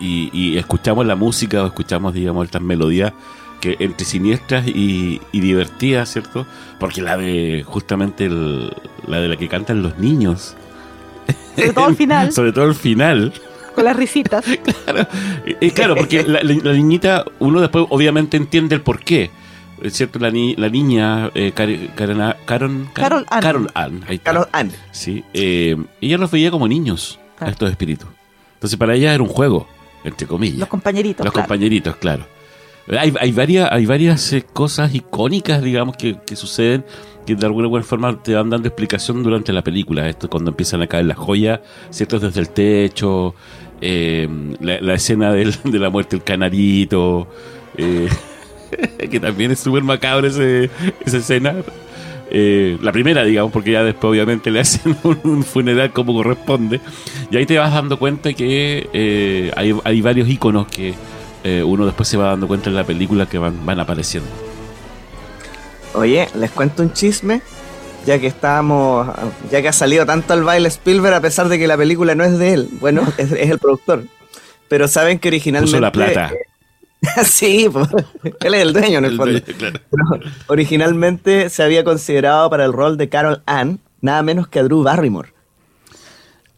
y, 0.02 0.58
escuchamos 0.58 1.06
la 1.06 1.16
música 1.16 1.64
o 1.64 1.68
escuchamos, 1.68 2.14
digamos, 2.14 2.46
estas 2.46 2.62
melodías 2.62 3.12
que 3.60 3.76
entre 3.80 4.06
siniestras 4.06 4.66
y, 4.68 5.20
divertidas, 5.34 6.12
¿cierto? 6.12 6.46
Porque 6.80 7.02
la 7.02 7.18
de, 7.18 7.64
justamente, 7.66 8.30
la 8.30 9.20
de 9.20 9.28
la 9.28 9.36
que 9.36 9.50
cantan 9.50 9.82
los 9.82 9.98
niños. 9.98 10.56
Sobre 11.56 11.74
todo 11.74 11.86
al 11.86 11.96
final. 11.98 12.32
Sobre 12.32 12.54
todo 12.54 12.66
al 12.66 12.76
final. 12.76 13.34
Con 13.76 13.84
las 13.84 13.96
risitas. 13.96 14.46
claro, 14.86 15.08
claro 15.74 15.96
porque 15.96 16.24
la, 16.24 16.42
la, 16.44 16.74
niñita, 16.74 17.26
uno 17.40 17.60
después 17.60 17.86
obviamente 17.90 18.38
entiende 18.38 18.76
el 18.76 18.82
por 18.82 19.00
qué 19.00 19.24
es 19.24 19.32
cierto, 19.92 20.20
la, 20.20 20.30
ni, 20.32 20.56
la 20.56 20.70
niña 20.70 21.32
eh, 21.36 21.52
Carol, 21.54 21.90
Carol 21.96 22.22
Ann. 22.22 23.42
Carol 23.42 23.72
Ann. 23.74 24.06
Carol 24.24 24.48
Ann. 24.52 24.72
Sí, 24.92 25.24
eh, 25.34 25.76
ella 26.02 26.18
los 26.18 26.30
veía 26.32 26.52
como 26.52 26.68
niños 26.68 27.20
a 27.40 27.50
estos 27.50 27.70
espíritus. 27.70 28.10
Entonces 28.56 28.78
para 28.78 28.96
ella 28.96 29.14
era 29.14 29.24
un 29.24 29.30
juego, 29.30 29.68
entre 30.04 30.28
comillas. 30.28 30.60
Los 30.60 30.68
compañeritos. 30.70 31.24
Los 31.26 31.34
compañeritos, 31.34 31.96
claro. 31.98 32.26
Hay, 32.90 33.14
hay 33.20 33.32
varias, 33.32 33.72
hay 33.72 33.86
varias 33.86 34.34
eh, 34.34 34.44
cosas 34.52 34.94
icónicas, 34.96 35.62
digamos, 35.62 35.96
que, 35.96 36.18
que 36.26 36.36
suceden 36.36 36.84
que 37.26 37.36
de 37.36 37.46
alguna 37.46 37.68
buena 37.68 37.86
forma 37.86 38.22
te 38.24 38.34
van 38.34 38.50
dando 38.50 38.68
explicación 38.68 39.22
durante 39.22 39.54
la 39.54 39.64
película. 39.64 40.10
Esto 40.10 40.28
cuando 40.30 40.50
empiezan 40.50 40.82
a 40.82 40.88
caer 40.88 41.06
las 41.06 41.18
joyas, 41.18 41.60
¿cierto? 41.92 42.20
Desde 42.20 42.40
el 42.40 42.50
techo, 42.50 43.36
eh, 43.80 44.28
la, 44.60 44.82
la 44.82 44.94
escena 44.96 45.32
del- 45.32 45.56
de 45.64 45.78
la 45.80 45.92
muerte 45.92 46.16
del 46.16 46.24
canarito, 46.24 47.28
eh, 47.78 48.10
que 49.10 49.20
también 49.20 49.52
es 49.52 49.60
súper 49.60 49.84
macabro 49.84 50.28
ese, 50.28 50.70
esa 51.06 51.18
escena. 51.18 51.56
Eh, 52.32 52.78
la 52.82 52.92
primera, 52.92 53.24
digamos, 53.24 53.52
porque 53.52 53.72
ya 53.72 53.84
después 53.84 54.12
obviamente 54.12 54.52
le 54.52 54.60
hacen 54.60 54.96
un, 55.04 55.20
un 55.24 55.44
funeral 55.44 55.92
como 55.92 56.14
corresponde. 56.14 56.80
Y 57.32 57.38
ahí 57.38 57.46
te 57.46 57.58
vas 57.58 57.74
dando 57.74 57.98
cuenta 57.98 58.34
que 58.34 58.90
eh, 58.94 59.52
hay, 59.56 59.76
hay 59.84 60.02
varios 60.02 60.30
iconos 60.30 60.68
que 60.68 60.94
eh, 61.44 61.64
uno 61.64 61.86
después 61.86 62.08
se 62.08 62.18
va 62.18 62.30
dando 62.30 62.48
cuenta 62.48 62.70
en 62.70 62.76
la 62.76 62.84
película 62.84 63.26
que 63.26 63.38
van, 63.38 63.66
van 63.66 63.80
apareciendo. 63.80 64.30
Oye, 65.94 66.28
les 66.36 66.52
cuento 66.52 66.84
un 66.84 66.94
chisme, 66.94 67.42
ya 68.06 68.20
que 68.20 68.28
estábamos, 68.28 69.08
ya 69.50 69.62
que 69.62 69.70
ha 69.70 69.74
salido 69.74 70.06
tanto 70.06 70.34
al 70.34 70.44
baile 70.44 70.68
Spielberg 70.68 71.16
a 71.16 71.22
pesar 71.22 71.50
de 71.50 71.58
que 71.58 71.66
la 71.66 71.78
película 71.78 72.14
no 72.14 72.24
es 72.24 72.38
de 72.38 72.54
él, 72.54 72.70
bueno, 72.80 73.02
es, 73.18 73.32
es 73.32 73.50
el 73.50 73.58
productor. 73.58 74.04
Pero 74.68 74.88
saben 74.88 75.18
que 75.18 75.30
originalmente... 75.30 75.72
Puso 75.72 75.82
la 75.82 75.92
plata. 75.92 76.32
sí, 77.24 77.68
pues, 77.72 77.88
él 78.42 78.54
es 78.54 78.62
el 78.62 78.74
dueño 78.74 78.98
en 79.00 79.06
el, 79.06 79.12
El 79.12 79.18
fondo. 79.18 79.32
dueño, 79.32 79.58
claro. 79.58 79.80
Pero 79.90 80.32
originalmente 80.48 81.50
se 81.50 81.64
había 81.64 81.84
considerado 81.84 82.50
para 82.50 82.66
el 82.66 82.74
rol 82.74 82.98
de 82.98 83.10
Carol 83.10 83.42
Ann 83.46 83.80
nada 84.02 84.22
menos 84.24 84.48
que 84.48 84.60
a 84.60 84.64
Drew 84.64 84.84
Barrymore, 84.84 85.34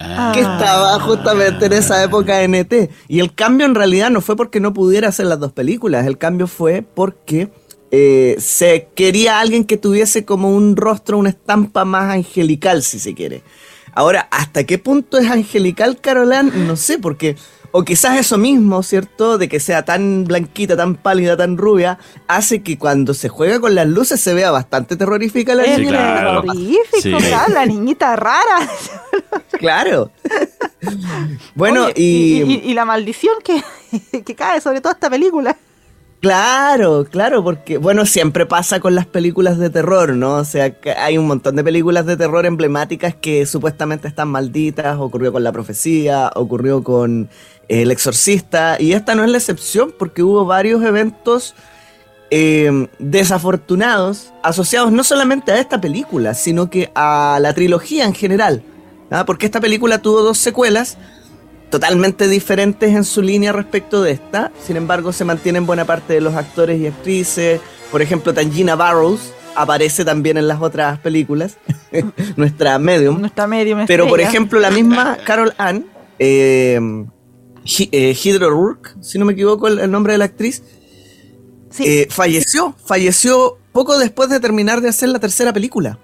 Ah. 0.03 0.31
que 0.33 0.39
estaba 0.39 0.99
justamente 0.99 1.67
en 1.67 1.73
esa 1.73 2.03
época 2.03 2.41
en 2.41 2.55
ET. 2.55 2.89
Y 3.07 3.19
el 3.19 3.33
cambio 3.35 3.67
en 3.67 3.75
realidad 3.75 4.09
no 4.09 4.19
fue 4.21 4.35
porque 4.35 4.59
no 4.59 4.73
pudiera 4.73 5.09
hacer 5.09 5.27
las 5.27 5.39
dos 5.39 5.51
películas, 5.51 6.07
el 6.07 6.17
cambio 6.17 6.47
fue 6.47 6.81
porque 6.81 7.49
eh, 7.91 8.35
se 8.39 8.87
quería 8.95 9.39
alguien 9.39 9.63
que 9.63 9.77
tuviese 9.77 10.25
como 10.25 10.55
un 10.55 10.75
rostro, 10.75 11.19
una 11.19 11.29
estampa 11.29 11.85
más 11.85 12.11
angelical, 12.11 12.81
si 12.81 12.97
se 12.97 13.13
quiere. 13.13 13.43
Ahora, 13.93 14.27
¿hasta 14.31 14.63
qué 14.63 14.79
punto 14.79 15.19
es 15.19 15.29
angelical 15.29 15.99
Carol 16.01 16.31
Ann? 16.33 16.65
No 16.67 16.75
sé, 16.77 16.97
porque... 16.97 17.35
O 17.73 17.83
quizás 17.83 18.19
eso 18.19 18.37
mismo, 18.37 18.83
¿cierto? 18.83 19.37
De 19.37 19.47
que 19.47 19.59
sea 19.61 19.85
tan 19.85 20.25
blanquita, 20.25 20.75
tan 20.75 20.95
pálida, 20.95 21.37
tan 21.37 21.57
rubia, 21.57 21.97
hace 22.27 22.61
que 22.61 22.77
cuando 22.77 23.13
se 23.13 23.29
juega 23.29 23.59
con 23.61 23.75
las 23.75 23.87
luces 23.87 24.19
se 24.19 24.33
vea 24.33 24.51
bastante 24.51 24.97
terrorífica 24.97 25.55
la 25.55 25.63
Es 25.63 25.75
Sí, 25.77 25.81
niña. 25.85 25.91
claro. 25.91 26.41
terrorífico, 26.41 27.19
Sí. 27.19 27.27
claro, 27.27 27.53
la 27.53 27.65
niñita 27.65 28.15
rara. 28.15 28.57
Claro. 29.59 30.09
bueno, 31.55 31.85
Oye, 31.85 31.93
y, 31.95 32.41
y, 32.41 32.61
y 32.71 32.73
la 32.73 32.85
maldición 32.85 33.35
que, 33.43 33.63
que 34.23 34.35
cae 34.35 34.59
sobre 34.61 34.81
toda 34.81 34.93
esta 34.93 35.09
película. 35.09 35.55
Claro, 36.19 37.05
claro, 37.09 37.43
porque 37.43 37.77
bueno, 37.79 38.05
siempre 38.05 38.45
pasa 38.45 38.79
con 38.79 38.93
las 38.93 39.07
películas 39.07 39.57
de 39.57 39.71
terror, 39.71 40.15
¿no? 40.15 40.35
O 40.35 40.45
sea, 40.45 40.79
que 40.79 40.91
hay 40.91 41.17
un 41.17 41.25
montón 41.25 41.55
de 41.55 41.63
películas 41.63 42.05
de 42.05 42.15
terror 42.15 42.45
emblemáticas 42.45 43.15
que 43.15 43.45
supuestamente 43.47 44.07
están 44.07 44.27
malditas, 44.29 44.97
ocurrió 44.99 45.31
con 45.31 45.43
La 45.43 45.51
Profecía, 45.51 46.31
ocurrió 46.35 46.83
con 46.83 47.29
El 47.71 47.89
Exorcista, 47.89 48.75
y 48.81 48.91
esta 48.91 49.15
no 49.15 49.23
es 49.23 49.29
la 49.29 49.37
excepción 49.37 49.93
porque 49.97 50.23
hubo 50.23 50.43
varios 50.43 50.83
eventos 50.83 51.55
eh, 52.29 52.89
desafortunados 52.99 54.33
asociados 54.43 54.91
no 54.91 55.05
solamente 55.05 55.53
a 55.53 55.59
esta 55.59 55.79
película, 55.79 56.33
sino 56.33 56.69
que 56.69 56.91
a 56.95 57.39
la 57.39 57.53
trilogía 57.53 58.03
en 58.03 58.13
general, 58.13 58.61
¿ah? 59.09 59.25
porque 59.25 59.45
esta 59.45 59.61
película 59.61 60.01
tuvo 60.01 60.21
dos 60.21 60.37
secuelas, 60.37 60.97
totalmente 61.69 62.27
diferentes 62.27 62.93
en 62.93 63.05
su 63.05 63.21
línea 63.21 63.53
respecto 63.53 64.03
de 64.03 64.11
esta. 64.11 64.51
Sin 64.61 64.75
embargo, 64.75 65.13
se 65.13 65.23
mantienen 65.23 65.65
buena 65.65 65.85
parte 65.85 66.13
de 66.13 66.19
los 66.19 66.35
actores 66.35 66.77
y 66.77 66.87
actrices. 66.87 67.61
Por 67.89 68.01
ejemplo, 68.01 68.33
Tangina 68.33 68.75
Barrows 68.75 69.31
aparece 69.55 70.03
también 70.03 70.35
en 70.35 70.49
las 70.49 70.61
otras 70.61 70.99
películas, 70.99 71.57
nuestra 72.35 72.77
medium. 72.79 73.21
Nuestra 73.21 73.47
medium 73.47 73.85
Pero, 73.87 74.09
por 74.09 74.19
ejemplo, 74.19 74.59
la 74.59 74.71
misma 74.71 75.19
Carol 75.25 75.53
Ann, 75.57 75.85
eh, 76.19 76.77
Eh, 77.91 78.15
Hydra 78.23 78.47
Rourke, 78.47 78.91
si 79.01 79.19
no 79.19 79.25
me 79.25 79.33
equivoco 79.33 79.67
el, 79.67 79.79
el 79.79 79.91
nombre 79.91 80.13
de 80.13 80.19
la 80.19 80.25
actriz, 80.25 80.63
Sí, 81.69 81.85
eh, 81.87 82.07
falleció. 82.09 82.75
Falleció 82.85 83.57
poco 83.71 83.97
después 83.97 84.29
de 84.29 84.39
terminar 84.41 84.81
de 84.81 84.89
hacer 84.89 85.07
la 85.09 85.19
tercera 85.19 85.53
película. 85.53 85.99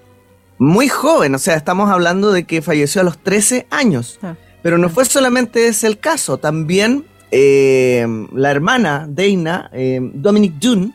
Muy 0.60 0.88
joven, 0.88 1.36
o 1.36 1.40
sea, 1.40 1.56
estamos 1.56 1.90
hablando 1.90 2.32
de 2.32 2.46
que 2.46 2.62
falleció 2.62 3.02
a 3.02 3.04
los 3.04 3.18
13 3.22 3.68
años. 3.70 4.18
Ah. 4.22 4.36
Pero 4.64 4.78
no 4.78 4.90
fue 4.90 5.04
solamente 5.06 5.68
ese 5.68 5.88
el 5.88 6.00
caso, 6.00 6.38
también 6.38 7.06
eh, 7.32 8.08
la 8.34 8.50
hermana 8.52 9.08
Dana, 9.10 9.70
eh, 9.74 10.00
Dominic 10.14 10.54
Dune, 10.54 10.94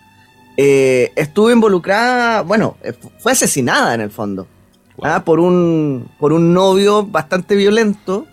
eh, 0.57 1.13
estuvo 1.17 1.51
involucrada, 1.51 2.41
bueno, 2.43 2.77
fu- 3.01 3.13
fue 3.19 3.33
asesinada 3.33 3.95
en 3.95 4.01
el 4.01 4.11
fondo, 4.11 4.47
Wow. 4.97 5.07
¿ah? 5.07 5.25
por, 5.25 5.39
un, 5.39 6.09
por 6.19 6.33
un 6.33 6.53
novio 6.55 7.05
bastante 7.07 7.55
violento 7.57 8.27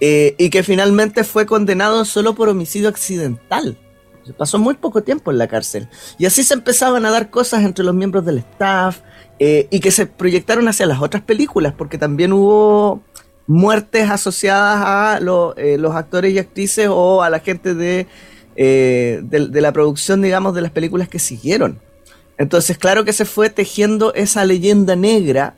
eh, 0.00 0.34
y 0.38 0.50
que 0.50 0.62
finalmente 0.62 1.24
fue 1.24 1.46
condenado 1.46 2.04
solo 2.04 2.34
por 2.34 2.48
homicidio 2.48 2.88
accidental. 2.88 3.76
Pasó 4.36 4.58
muy 4.58 4.74
poco 4.74 5.02
tiempo 5.02 5.30
en 5.30 5.38
la 5.38 5.48
cárcel. 5.48 5.88
Y 6.18 6.26
así 6.26 6.44
se 6.44 6.54
empezaban 6.54 7.06
a 7.06 7.10
dar 7.10 7.30
cosas 7.30 7.64
entre 7.64 7.84
los 7.84 7.94
miembros 7.94 8.26
del 8.26 8.38
staff 8.38 9.00
eh, 9.38 9.68
y 9.70 9.80
que 9.80 9.90
se 9.90 10.06
proyectaron 10.06 10.68
hacia 10.68 10.84
las 10.84 11.00
otras 11.00 11.22
películas, 11.22 11.72
porque 11.76 11.96
también 11.96 12.34
hubo 12.34 13.02
muertes 13.46 14.10
asociadas 14.10 14.82
a 14.84 15.18
eh, 15.56 15.78
los 15.78 15.94
actores 15.94 16.34
y 16.34 16.38
actrices 16.38 16.88
o 16.90 17.22
a 17.22 17.30
la 17.30 17.40
gente 17.40 17.74
de, 17.74 18.06
de 18.54 19.60
la 19.60 19.72
producción, 19.72 20.20
digamos, 20.20 20.54
de 20.54 20.60
las 20.60 20.72
películas 20.72 21.08
que 21.08 21.18
siguieron. 21.18 21.80
Entonces, 22.36 22.76
claro 22.76 23.04
que 23.04 23.12
se 23.12 23.24
fue 23.24 23.50
tejiendo 23.50 24.12
esa 24.14 24.44
leyenda 24.44 24.94
negra, 24.94 25.54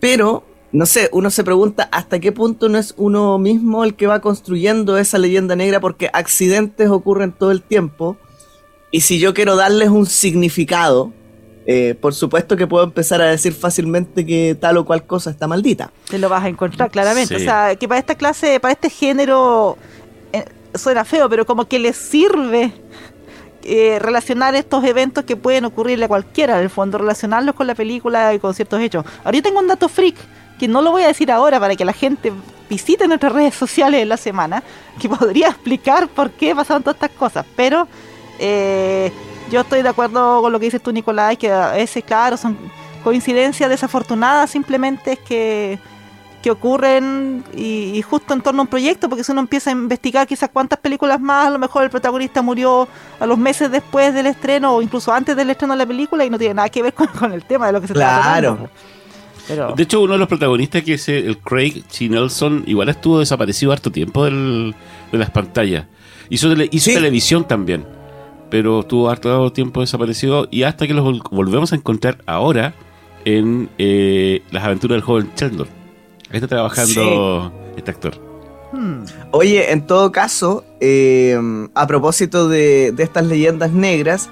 pero, 0.00 0.44
no 0.72 0.86
sé, 0.86 1.10
uno 1.12 1.30
se 1.30 1.44
pregunta 1.44 1.88
hasta 1.92 2.18
qué 2.18 2.32
punto 2.32 2.68
no 2.68 2.78
es 2.78 2.94
uno 2.96 3.38
mismo 3.38 3.84
el 3.84 3.94
que 3.94 4.06
va 4.06 4.20
construyendo 4.20 4.96
esa 4.96 5.18
leyenda 5.18 5.54
negra, 5.54 5.80
porque 5.80 6.10
accidentes 6.12 6.88
ocurren 6.88 7.32
todo 7.32 7.50
el 7.50 7.62
tiempo, 7.62 8.16
y 8.90 9.02
si 9.02 9.18
yo 9.18 9.34
quiero 9.34 9.56
darles 9.56 9.88
un 9.88 10.06
significado, 10.06 11.12
eh, 11.64 11.96
por 12.00 12.14
supuesto 12.14 12.56
que 12.56 12.66
puedo 12.66 12.84
empezar 12.84 13.22
a 13.22 13.26
decir 13.26 13.52
fácilmente 13.52 14.26
que 14.26 14.56
tal 14.58 14.78
o 14.78 14.84
cual 14.84 15.04
cosa 15.04 15.30
está 15.30 15.46
maldita. 15.46 15.92
te 16.08 16.18
lo 16.18 16.28
vas 16.28 16.44
a 16.44 16.48
encontrar 16.48 16.90
claramente. 16.90 17.36
Sí. 17.36 17.42
O 17.42 17.44
sea, 17.44 17.76
que 17.76 17.86
para 17.86 18.00
esta 18.00 18.16
clase, 18.16 18.58
para 18.58 18.72
este 18.72 18.90
género, 18.90 19.78
eh, 20.32 20.44
suena 20.74 21.04
feo, 21.04 21.28
pero 21.28 21.46
como 21.46 21.66
que 21.66 21.78
les 21.78 21.96
sirve 21.96 22.72
eh, 23.64 23.98
relacionar 24.00 24.54
estos 24.56 24.84
eventos 24.84 25.24
que 25.24 25.36
pueden 25.36 25.64
ocurrirle 25.64 26.06
a 26.06 26.08
cualquiera, 26.08 26.56
en 26.56 26.64
el 26.64 26.70
fondo, 26.70 26.98
relacionarlos 26.98 27.54
con 27.54 27.66
la 27.66 27.74
película 27.74 28.34
y 28.34 28.40
con 28.40 28.54
ciertos 28.54 28.80
hechos. 28.80 29.04
Ahora 29.24 29.36
yo 29.36 29.42
tengo 29.42 29.60
un 29.60 29.68
dato 29.68 29.88
freak, 29.88 30.16
que 30.62 30.68
no 30.68 30.80
lo 30.80 30.92
voy 30.92 31.02
a 31.02 31.08
decir 31.08 31.32
ahora 31.32 31.58
para 31.58 31.74
que 31.74 31.84
la 31.84 31.92
gente 31.92 32.32
visite 32.70 33.08
nuestras 33.08 33.32
redes 33.32 33.52
sociales 33.52 34.00
en 34.00 34.08
la 34.08 34.16
semana, 34.16 34.62
que 35.00 35.08
podría 35.08 35.48
explicar 35.48 36.06
por 36.06 36.30
qué 36.30 36.54
pasaron 36.54 36.84
todas 36.84 36.94
estas 36.94 37.10
cosas, 37.10 37.44
pero 37.56 37.88
eh, 38.38 39.10
yo 39.50 39.62
estoy 39.62 39.82
de 39.82 39.88
acuerdo 39.88 40.40
con 40.40 40.52
lo 40.52 40.60
que 40.60 40.66
dices 40.66 40.80
tú, 40.80 40.92
Nicolás, 40.92 41.36
que 41.36 41.50
a 41.50 41.72
veces, 41.72 42.04
claro, 42.04 42.36
son 42.36 42.56
coincidencias 43.02 43.68
desafortunadas, 43.68 44.50
simplemente 44.50 45.14
es 45.14 45.18
que 45.18 45.80
que 46.42 46.50
ocurren 46.50 47.44
y, 47.54 48.02
justo 48.02 48.34
en 48.34 48.40
torno 48.40 48.62
a 48.62 48.64
un 48.64 48.68
proyecto, 48.68 49.08
porque 49.08 49.22
si 49.22 49.30
uno 49.30 49.40
empieza 49.40 49.70
a 49.70 49.72
investigar 49.72 50.26
quizás 50.26 50.50
cuántas 50.52 50.78
películas 50.80 51.20
más, 51.20 51.46
a 51.46 51.50
lo 51.50 51.58
mejor 51.58 51.84
el 51.84 51.90
protagonista 51.90 52.42
murió 52.42 52.88
a 53.20 53.26
los 53.26 53.38
meses 53.38 53.70
después 53.70 54.12
del 54.12 54.26
estreno 54.26 54.74
o 54.74 54.82
incluso 54.82 55.12
antes 55.12 55.36
del 55.36 55.50
estreno 55.50 55.74
de 55.74 55.78
la 55.78 55.86
película 55.86 56.24
y 56.24 56.30
no 56.30 56.38
tiene 56.38 56.54
nada 56.54 56.68
que 56.68 56.82
ver 56.82 56.94
con, 57.18 57.32
el 57.32 57.44
tema 57.44 57.66
de 57.66 57.72
lo 57.72 57.80
que 57.80 57.86
se 57.86 57.92
está 57.92 58.20
Claro. 58.22 58.68
Pero, 59.48 59.74
De 59.76 59.82
hecho, 59.82 60.00
uno 60.00 60.12
de 60.14 60.18
los 60.20 60.28
protagonistas, 60.28 60.82
que 60.82 60.94
es 60.94 61.08
el 61.08 61.38
Craig 61.38 61.82
T. 61.84 62.08
Nelson, 62.08 62.64
igual 62.66 62.88
estuvo 62.88 63.18
desaparecido 63.18 63.72
harto 63.72 63.90
tiempo 63.90 64.24
del- 64.24 64.74
de 65.10 65.18
las 65.18 65.30
pantallas. 65.30 65.86
Hizo, 66.30 66.48
tele- 66.48 66.68
hizo 66.70 66.86
Sí. 66.90 66.94
televisión 66.94 67.46
también, 67.46 67.84
pero 68.50 68.80
estuvo 68.80 69.10
harto 69.10 69.52
tiempo 69.52 69.80
desaparecido 69.80 70.46
y 70.50 70.62
hasta 70.62 70.86
que 70.86 70.94
los 70.94 71.04
vol- 71.04 71.22
volvemos 71.30 71.72
a 71.72 71.76
encontrar 71.76 72.18
ahora 72.26 72.74
en 73.24 73.68
eh, 73.78 74.42
Las 74.50 74.64
aventuras 74.64 74.96
del 74.96 75.02
joven 75.02 75.30
Sheldon. 75.36 75.68
Ahí 76.30 76.36
está 76.36 76.48
trabajando 76.48 77.52
este 77.76 77.90
actor. 77.90 78.14
hmm, 78.72 79.02
Oye, 79.32 79.70
en 79.72 79.86
todo 79.86 80.12
caso, 80.12 80.64
eh, 80.80 81.38
a 81.74 81.86
propósito 81.86 82.48
de, 82.48 82.92
de 82.92 83.02
estas 83.02 83.26
leyendas 83.26 83.72
negras, 83.72 84.30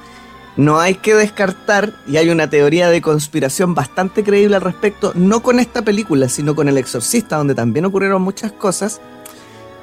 no 0.57 0.81
hay 0.81 0.95
que 0.95 1.15
descartar, 1.15 1.95
y 2.07 2.17
hay 2.17 2.29
una 2.29 2.51
teoría 2.51 2.91
de 2.91 3.01
conspiración 3.01 3.75
bastante 3.75 4.25
creíble 4.25 4.57
al 4.57 4.63
respecto, 4.63 5.13
no 5.15 5.43
con 5.43 5.61
esta 5.61 5.83
película, 5.83 6.29
sino 6.29 6.55
con 6.55 6.69
El 6.69 6.79
Exorcista, 6.79 7.37
donde 7.37 7.55
también 7.55 7.85
ocurrieron 7.85 8.23
muchas 8.23 8.53
cosas, 8.53 9.01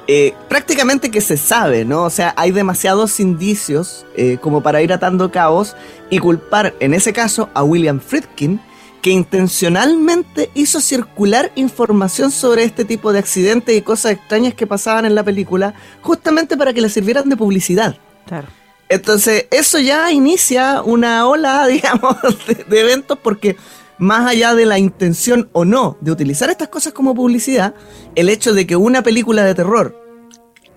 eh, 0.06 0.34
prácticamente 0.48 1.10
que 1.10 1.20
se 1.20 1.36
sabe, 1.36 1.84
¿no? 1.84 2.04
O 2.04 2.10
sea, 2.10 2.32
hay 2.36 2.50
demasiados 2.50 3.20
indicios 3.20 4.06
eh, 4.16 4.38
como 4.40 4.62
para 4.62 4.80
ir 4.80 4.92
atando 4.92 5.30
cabos 5.30 5.76
y 6.08 6.18
culpar, 6.18 6.74
en 6.80 6.94
ese 6.94 7.12
caso, 7.12 7.50
a 7.52 7.62
William 7.62 8.00
Friedkin, 8.00 8.60
que 9.02 9.10
intencionalmente 9.10 10.50
hizo 10.54 10.80
circular 10.80 11.52
información 11.54 12.30
sobre 12.30 12.64
este 12.64 12.84
tipo 12.84 13.12
de 13.12 13.18
accidentes 13.18 13.76
y 13.76 13.82
cosas 13.82 14.12
extrañas 14.12 14.54
que 14.54 14.66
pasaban 14.66 15.04
en 15.04 15.14
la 15.14 15.22
película, 15.22 15.74
justamente 16.02 16.56
para 16.56 16.72
que 16.72 16.80
le 16.80 16.88
sirvieran 16.88 17.28
de 17.28 17.36
publicidad. 17.36 17.98
claro. 18.26 18.57
Entonces, 18.88 19.46
eso 19.50 19.78
ya 19.78 20.10
inicia 20.12 20.82
una 20.82 21.26
ola, 21.26 21.66
digamos, 21.68 22.16
de, 22.46 22.64
de 22.64 22.80
eventos 22.80 23.18
porque 23.22 23.56
más 23.98 24.28
allá 24.28 24.54
de 24.54 24.66
la 24.66 24.78
intención 24.78 25.48
o 25.52 25.64
no 25.64 25.96
de 26.00 26.12
utilizar 26.12 26.50
estas 26.50 26.68
cosas 26.68 26.92
como 26.92 27.14
publicidad, 27.14 27.74
el 28.14 28.28
hecho 28.28 28.54
de 28.54 28.66
que 28.66 28.76
una 28.76 29.02
película 29.02 29.44
de 29.44 29.54
terror 29.54 30.08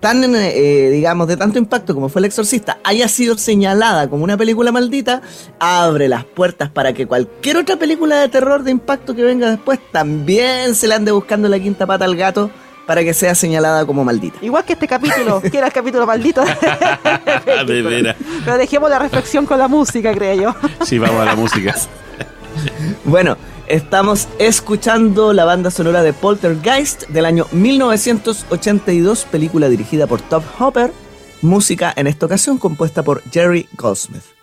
tan, 0.02 0.34
eh, 0.34 0.90
digamos, 0.90 1.28
de 1.28 1.36
tanto 1.36 1.60
impacto 1.60 1.94
como 1.94 2.08
fue 2.08 2.18
El 2.18 2.24
Exorcista, 2.24 2.78
haya 2.82 3.06
sido 3.06 3.38
señalada 3.38 4.10
como 4.10 4.24
una 4.24 4.36
película 4.36 4.72
maldita, 4.72 5.22
abre 5.60 6.08
las 6.08 6.24
puertas 6.24 6.70
para 6.70 6.92
que 6.92 7.06
cualquier 7.06 7.58
otra 7.58 7.76
película 7.76 8.16
de 8.16 8.28
terror 8.28 8.64
de 8.64 8.72
impacto 8.72 9.14
que 9.14 9.22
venga 9.22 9.48
después 9.48 9.78
también 9.92 10.74
se 10.74 10.88
le 10.88 10.94
ande 10.94 11.12
buscando 11.12 11.48
la 11.48 11.60
quinta 11.60 11.86
pata 11.86 12.04
al 12.04 12.16
gato 12.16 12.50
para 12.86 13.02
que 13.04 13.14
sea 13.14 13.34
señalada 13.34 13.86
como 13.86 14.04
maldita. 14.04 14.38
Igual 14.42 14.64
que 14.64 14.74
este 14.74 14.88
capítulo, 14.88 15.40
que 15.40 15.56
era 15.56 15.68
el 15.68 15.72
capítulo 15.72 16.06
maldito. 16.06 16.42
De 17.66 17.82
veras. 17.82 18.16
Pero 18.44 18.58
dejemos 18.58 18.90
la 18.90 18.98
reflexión 18.98 19.46
con 19.46 19.58
la 19.58 19.68
música, 19.68 20.12
creo 20.14 20.34
yo. 20.34 20.54
Sí, 20.84 20.98
vamos 20.98 21.20
a 21.20 21.24
la 21.24 21.36
música. 21.36 21.74
Bueno, 23.04 23.38
estamos 23.66 24.28
escuchando 24.38 25.32
la 25.32 25.46
banda 25.46 25.70
sonora 25.70 26.02
de 26.02 26.12
Poltergeist 26.12 27.08
del 27.08 27.24
año 27.24 27.46
1982, 27.50 29.24
película 29.24 29.70
dirigida 29.70 30.06
por 30.06 30.20
Top 30.20 30.44
Hopper, 30.58 30.92
música 31.40 31.92
en 31.96 32.08
esta 32.08 32.26
ocasión 32.26 32.58
compuesta 32.58 33.02
por 33.02 33.22
Jerry 33.30 33.68
Goldsmith. 33.72 34.41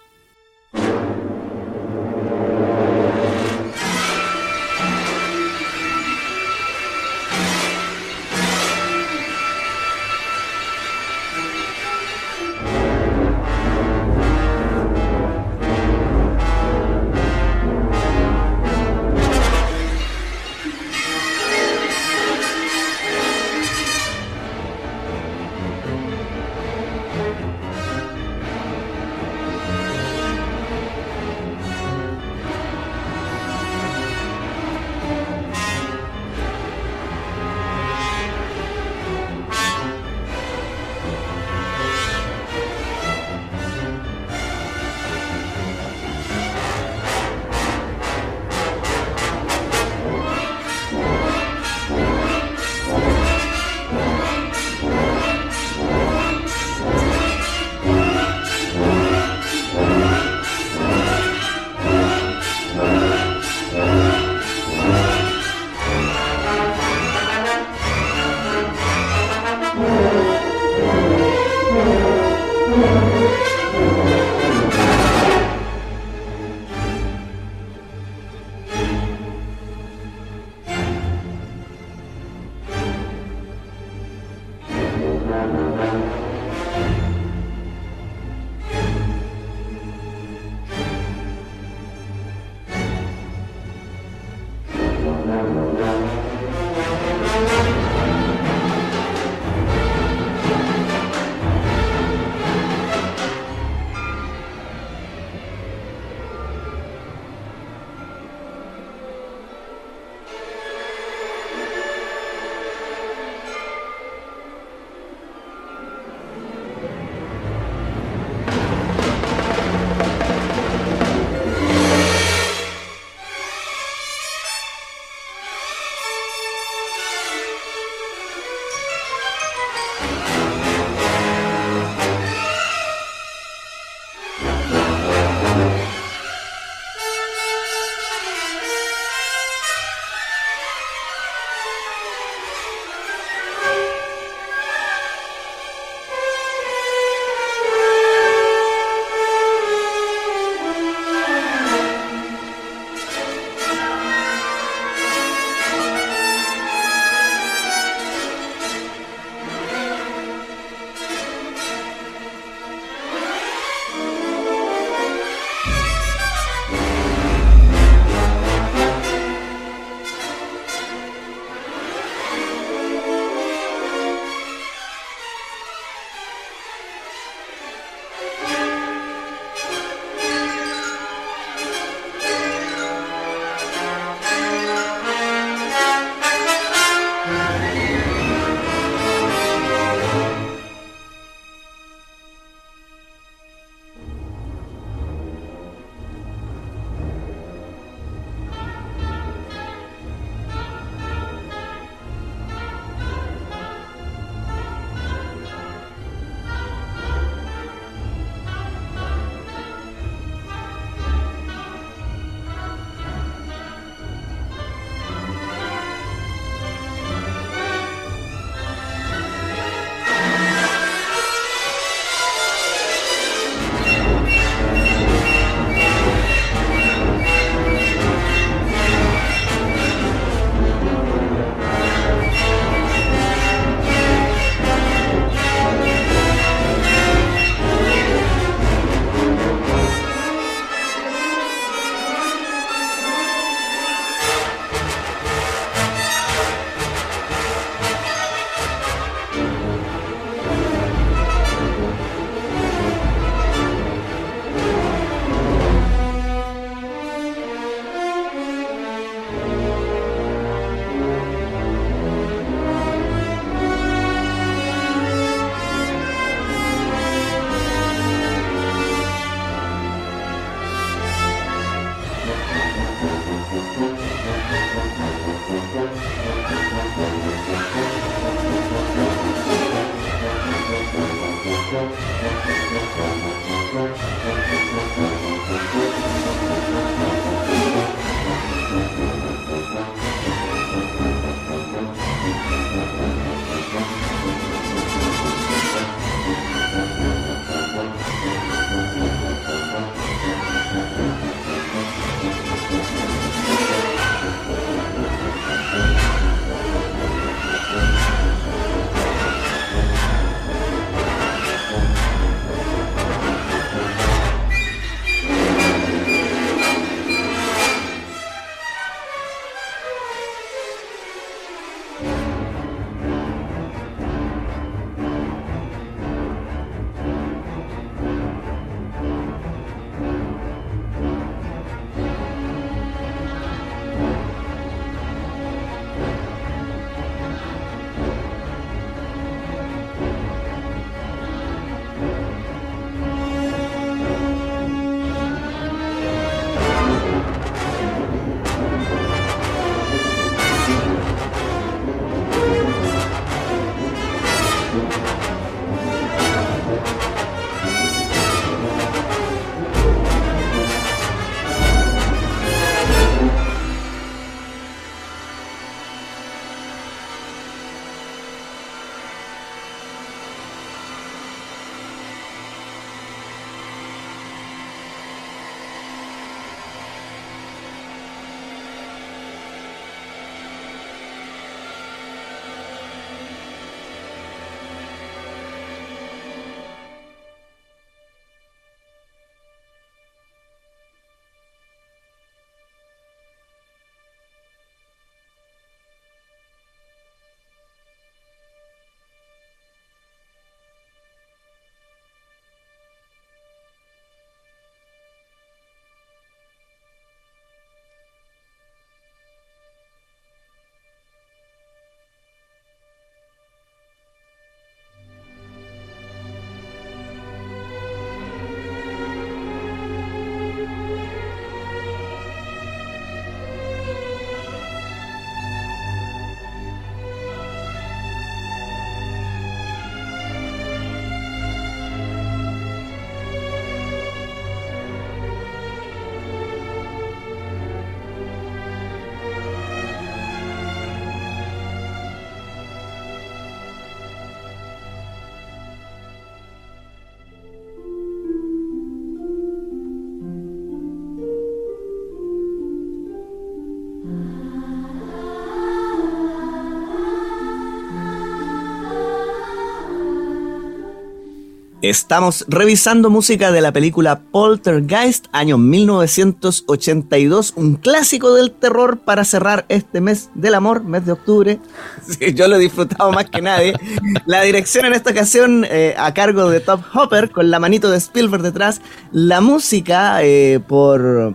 Estamos 461.89 462.45
revisando 462.47 463.09
música 463.09 463.51
de 463.51 463.61
la 463.61 463.71
película 463.71 464.19
Poltergeist, 464.19 465.25
año 465.31 465.57
1982, 465.57 467.53
un 467.55 467.77
clásico 467.77 468.35
del 468.35 468.51
terror 468.51 468.99
para 468.99 469.23
cerrar 469.23 469.65
este 469.69 469.99
mes 469.99 470.29
del 470.35 470.53
amor, 470.53 470.83
mes 470.83 471.07
de 471.07 471.13
octubre. 471.13 471.59
Sí, 472.07 472.35
yo 472.35 472.47
lo 472.47 472.57
he 472.57 472.59
disfrutado 472.59 473.11
más 473.11 473.27
que 473.31 473.41
nadie. 473.41 473.73
La 474.27 474.43
dirección 474.43 474.85
en 474.85 474.93
esta 474.93 475.09
ocasión 475.09 475.65
eh, 475.67 475.95
a 475.97 476.13
cargo 476.13 476.51
de 476.51 476.59
Top 476.59 476.81
Hopper, 476.93 477.31
con 477.31 477.49
la 477.49 477.57
manito 477.57 477.89
de 477.89 477.97
Spielberg 477.97 478.43
detrás. 478.43 478.81
La 479.11 479.41
música 479.41 480.21
eh, 480.21 480.59
por 480.59 481.33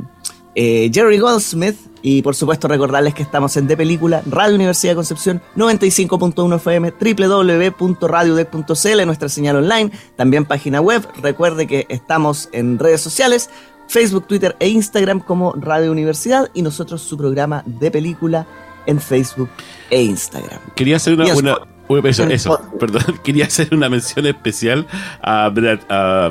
eh, 0.55 0.91
Jerry 0.93 1.19
Goldsmith, 1.19 1.77
y 2.03 2.23
por 2.23 2.35
supuesto 2.35 2.69
recordarles 2.69 3.15
que 3.15 3.23
estamos 3.23 3.57
en 3.57 3.67
De 3.67 3.77
Película, 3.77 4.23
Radio 4.27 4.55
Universidad 4.55 4.93
de 4.93 4.97
Concepción, 4.97 5.43
95.1 5.57 6.57
FM, 6.57 6.93
www.radiodec.cl, 7.01 9.07
nuestra 9.07 9.29
señal 9.29 9.57
online, 9.57 9.91
también 10.17 10.45
página 10.45 10.81
web. 10.81 11.07
Recuerde 11.23 11.67
que 11.67 11.87
estamos 11.89 12.49
en 12.53 12.79
redes 12.79 13.01
sociales, 13.01 13.51
Facebook, 13.89 14.27
Twitter 14.27 14.57
e 14.61 14.69
Instagram 14.69 15.21
como 15.21 15.53
Radio 15.55 15.91
Universidad 15.91 16.51
y 16.53 16.63
nosotros 16.63 17.03
su 17.03 17.17
programa 17.17 17.63
De 17.67 17.91
Película 17.91 18.47
en 18.87 19.01
Facebook 19.01 19.49
e 19.91 20.03
Instagram. 20.03 20.61
Quería 20.77 20.97
hacer 20.97 21.15
una... 21.15 21.74
eso, 22.05 22.61
perdón, 22.79 23.03
quería 23.25 23.45
hacer 23.45 23.75
una 23.75 23.89
mención 23.89 24.27
especial 24.27 24.87
a, 25.23 25.51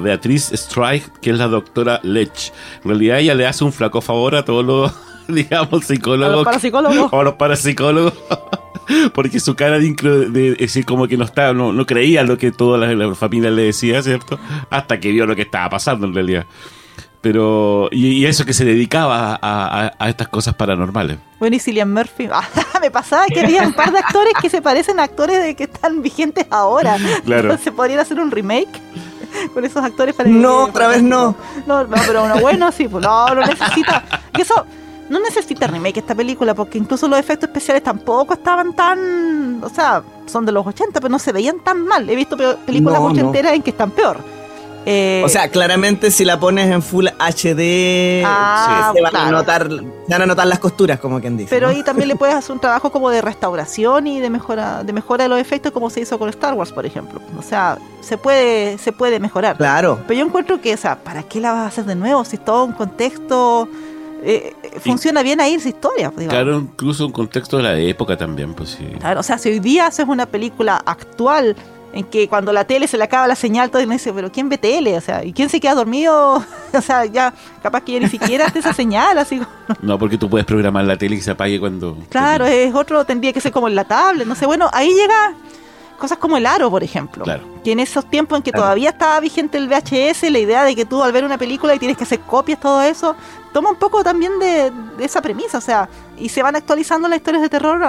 Beatriz 0.01 0.51
Strike, 0.51 1.19
que 1.21 1.31
es 1.31 1.37
la 1.37 1.47
doctora 1.47 1.99
Lech. 2.03 2.51
En 2.83 2.89
realidad 2.89 3.19
ella 3.19 3.35
le 3.35 3.45
hace 3.45 3.63
un 3.63 3.71
flaco 3.71 4.01
favor 4.01 4.35
a 4.35 4.45
todos 4.45 4.65
los 4.65 4.91
digamos, 5.27 5.85
psicólogos. 5.85 6.33
A 6.33 6.35
los 6.35 6.45
parapsicólogos. 6.45 7.13
O 7.13 7.23
los 7.23 7.33
parapsicólogos. 7.35 8.13
Porque 9.13 9.39
su 9.39 9.55
cara 9.55 9.79
de, 9.79 10.55
decir 10.59 10.83
como 10.85 11.07
que 11.07 11.15
no 11.15 11.23
estaba, 11.23 11.53
no, 11.53 11.71
no 11.71 11.85
creía 11.85 12.23
lo 12.23 12.37
que 12.37 12.51
toda 12.51 12.77
la, 12.77 13.15
familia 13.15 13.49
le 13.49 13.63
decía, 13.63 14.01
¿cierto? 14.01 14.37
Hasta 14.69 14.99
que 14.99 15.11
vio 15.11 15.25
lo 15.25 15.35
que 15.35 15.43
estaba 15.43 15.69
pasando 15.69 16.05
en 16.05 16.13
realidad. 16.13 16.45
Pero, 17.23 17.87
y, 17.89 18.25
eso 18.25 18.43
que 18.43 18.51
se 18.51 18.65
dedicaba 18.65 19.39
a, 19.41 20.09
estas 20.09 20.27
cosas 20.27 20.55
paranormales. 20.55 21.19
Bueno, 21.39 21.55
y 21.55 21.59
Cillian 21.59 21.93
Murphy, 21.93 22.27
ah, 22.33 22.43
me 22.81 22.91
pasaba 22.91 23.27
que 23.27 23.39
había 23.39 23.63
un 23.63 23.71
par 23.71 23.93
de 23.93 23.99
actores 23.99 24.33
que 24.41 24.49
se 24.49 24.61
parecen 24.61 24.99
a 24.99 25.03
actores 25.03 25.41
de 25.41 25.55
que 25.55 25.63
están 25.63 26.01
vigentes 26.01 26.45
ahora. 26.49 26.97
Claro. 27.23 27.57
¿Se 27.57 27.71
podrían 27.71 28.01
hacer 28.01 28.19
un 28.19 28.29
remake? 28.29 28.81
con 29.53 29.63
esos 29.63 29.81
actores 29.81 30.13
para 30.13 30.29
No, 30.29 30.65
otra 30.65 30.89
vez 30.89 31.01
no. 31.01 31.33
no. 31.65 31.83
No, 31.85 31.89
pero 32.05 32.25
uno 32.25 32.39
bueno 32.41 32.71
sí, 32.73 32.89
pues 32.89 33.03
no, 33.05 33.33
no 33.33 33.45
necesita. 33.45 34.03
Que 34.33 34.41
eso, 34.41 34.65
no 35.09 35.21
necesita 35.21 35.65
remake 35.67 35.99
esta 35.99 36.13
película 36.13 36.53
porque 36.53 36.77
incluso 36.77 37.07
los 37.07 37.17
efectos 37.17 37.47
especiales 37.47 37.83
tampoco 37.83 38.33
estaban 38.33 38.73
tan, 38.73 39.63
o 39.63 39.69
sea, 39.69 40.03
son 40.25 40.45
de 40.45 40.51
los 40.51 40.67
80, 40.67 40.99
pero 40.99 41.09
no 41.09 41.19
se 41.19 41.31
veían 41.31 41.61
tan 41.63 41.85
mal. 41.85 42.09
He 42.09 42.15
visto 42.15 42.35
películas 42.65 42.99
no, 42.99 43.05
ochenteras 43.07 43.53
en 43.53 43.61
que 43.63 43.69
están 43.69 43.91
peor. 43.91 44.17
Eh, 44.85 45.21
o 45.25 45.29
sea, 45.29 45.47
claramente 45.49 46.11
si 46.11 46.25
la 46.25 46.39
pones 46.39 46.69
en 46.69 46.81
Full 46.81 47.07
HD 47.07 48.23
ah, 48.25 48.91
se, 48.93 49.01
van 49.01 49.15
a 49.15 49.31
notar, 49.31 49.69
van 49.69 50.21
a 50.21 50.25
notar 50.25 50.47
las 50.47 50.59
costuras, 50.59 50.99
como 50.99 51.21
quien 51.21 51.37
dice. 51.37 51.49
Pero 51.49 51.69
ahí 51.69 51.83
también 51.83 52.09
le 52.09 52.15
puedes 52.15 52.35
hacer 52.35 52.51
un 52.51 52.59
trabajo 52.59 52.91
como 52.91 53.09
de 53.09 53.21
restauración 53.21 54.07
y 54.07 54.19
de 54.19 54.29
mejora, 54.29 54.83
de 54.83 54.93
mejora 54.93 55.23
de 55.23 55.29
los 55.29 55.39
efectos, 55.39 55.71
como 55.71 55.89
se 55.89 56.01
hizo 56.01 56.19
con 56.19 56.29
Star 56.29 56.53
Wars, 56.53 56.71
por 56.71 56.85
ejemplo. 56.85 57.21
O 57.37 57.41
sea, 57.41 57.77
se 58.01 58.17
puede, 58.17 58.77
se 58.77 58.91
puede 58.91 59.19
mejorar. 59.19 59.57
Claro. 59.57 59.99
Pero 60.07 60.19
yo 60.19 60.25
encuentro 60.25 60.59
que, 60.59 60.73
o 60.73 60.77
sea, 60.77 60.97
¿para 60.97 61.23
qué 61.23 61.39
la 61.39 61.53
vas 61.53 61.61
a 61.61 61.67
hacer 61.67 61.85
de 61.85 61.95
nuevo? 61.95 62.25
Si 62.25 62.35
es 62.35 62.43
todo 62.43 62.65
un 62.65 62.73
contexto 62.73 63.69
eh, 64.25 64.53
funciona 64.79 65.21
bien 65.21 65.41
ahí 65.41 65.55
esa 65.55 65.69
historia. 65.69 66.09
Pues, 66.11 66.27
claro, 66.27 66.59
incluso 66.59 67.05
un 67.05 67.11
contexto 67.11 67.57
de 67.57 67.63
la 67.63 67.77
época 67.77 68.17
también, 68.17 68.53
pues 68.53 68.69
sí. 68.69 68.85
Claro, 68.99 69.19
o 69.19 69.23
sea, 69.23 69.37
si 69.37 69.49
hoy 69.49 69.59
día 69.59 69.87
haces 69.87 70.07
una 70.07 70.25
película 70.25 70.81
actual 70.85 71.55
en 71.93 72.03
que 72.05 72.27
cuando 72.27 72.51
la 72.51 72.65
tele 72.65 72.87
se 72.87 72.97
le 72.97 73.03
acaba 73.03 73.27
la 73.27 73.35
señal, 73.35 73.69
todo 73.69 73.81
y 73.81 73.85
me 73.85 73.95
dice, 73.95 74.11
pero 74.11 74.31
¿quién 74.31 74.49
ve 74.49 74.57
tele? 74.57 74.97
O 74.97 75.01
sea, 75.01 75.23
¿y 75.23 75.31
quién 75.31 75.47
se 75.47 75.59
queda 75.59 75.75
dormido? 75.75 76.43
o 76.73 76.81
sea, 76.81 77.05
ya 77.05 77.33
capaz 77.61 77.81
que 77.81 77.93
ya 77.93 77.99
ni 77.99 78.09
siquiera 78.09 78.47
hace 78.47 78.59
esa 78.59 78.73
señal, 78.83 79.17
así. 79.17 79.39
no, 79.81 79.99
porque 79.99 80.17
tú 80.17 80.29
puedes 80.29 80.45
programar 80.45 80.83
la 80.85 80.97
tele 80.97 81.15
y 81.15 81.21
se 81.21 81.31
apague 81.31 81.59
cuando... 81.59 81.97
Claro, 82.09 82.45
es 82.45 82.73
otro, 82.73 83.05
tendría 83.05 83.31
que 83.31 83.39
ser 83.39 83.51
como 83.51 83.67
en 83.67 83.75
la 83.75 83.83
tablet, 83.85 84.27
no 84.27 84.35
sé, 84.35 84.45
bueno, 84.45 84.69
ahí 84.73 84.93
llega 84.93 85.35
cosas 85.99 86.17
como 86.17 86.35
el 86.35 86.45
aro, 86.45 86.69
por 86.69 86.83
ejemplo. 86.83 87.23
Claro. 87.23 87.52
Que 87.63 87.71
en 87.71 87.79
esos 87.79 88.09
tiempos 88.09 88.37
en 88.37 88.43
que 88.43 88.51
todavía 88.51 88.89
estaba 88.89 89.19
vigente 89.19 89.57
el 89.57 89.69
VHS, 89.69 90.29
la 90.29 90.39
idea 90.39 90.63
de 90.63 90.75
que 90.75 90.85
tú 90.85 91.01
al 91.01 91.11
ver 91.11 91.23
una 91.23 91.37
película 91.37 91.73
y 91.73 91.79
tienes 91.79 91.97
que 91.97 92.03
hacer 92.03 92.19
copias, 92.19 92.59
todo 92.59 92.81
eso, 92.81 93.15
toma 93.53 93.69
un 93.69 93.77
poco 93.77 94.03
también 94.03 94.39
de, 94.39 94.71
esa 94.99 95.21
premisa, 95.21 95.59
o 95.59 95.61
sea, 95.61 95.87
y 96.17 96.29
se 96.29 96.43
van 96.43 96.55
actualizando 96.55 97.07
las 97.07 97.17
historias 97.17 97.41
de 97.41 97.49
terror 97.49 97.79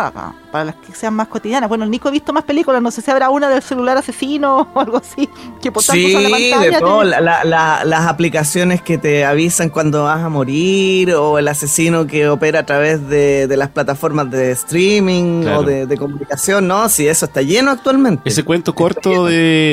para 0.51 0.65
las 0.65 0.75
que 0.77 0.95
sean 0.95 1.15
más 1.15 1.29
cotidianas. 1.29 1.69
Bueno, 1.69 1.85
el 1.85 1.91
Nico 1.91 2.09
ha 2.09 2.11
visto 2.11 2.33
más 2.33 2.45
películas, 2.45 2.81
no 2.81 2.91
sé 2.91 3.03
si 3.03 3.11
habrá 3.11 3.31
una 3.31 3.49
del 3.49 3.63
celular 3.63 3.97
asesino 3.97 4.69
o 4.75 4.81
algo 4.81 4.99
así, 4.99 5.29
que 5.61 5.73
por 5.73 5.83
sí, 5.83 6.13
la 6.13 6.29
pantalla. 6.29 6.81
De 6.81 7.87
las 7.87 8.07
aplicaciones 8.07 8.83
que 8.83 8.99
te 8.99 9.25
avisan 9.25 9.71
cuando 9.71 10.05
vas 10.05 10.23
a 10.23 10.29
morir, 10.29 11.15
o 11.15 11.39
el 11.39 11.49
asesino 11.49 12.07
que 12.07 12.29
opera 12.29 12.61
a 12.61 12.67
través 12.67 13.09
de, 13.09 13.53
las 13.57 13.71
plataformas 13.71 14.31
de 14.31 14.51
streaming 14.53 15.47
o 15.47 15.63
de, 15.63 15.97
comunicación, 15.97 16.67
¿no? 16.69 16.89
Sí, 16.89 17.09
eso 17.09 17.27
está 17.27 17.41
lleno 17.43 17.71
actualmente. 17.71 18.29
Ese 18.29 18.43
cuento 18.43 18.75
corto 18.75 19.27
de, 19.27 19.64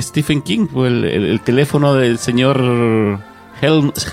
Stephen 0.00 0.42
King, 0.42 0.66
el 0.76 1.40
teléfono 1.44 1.94
del 1.94 2.18
señor 2.18 3.20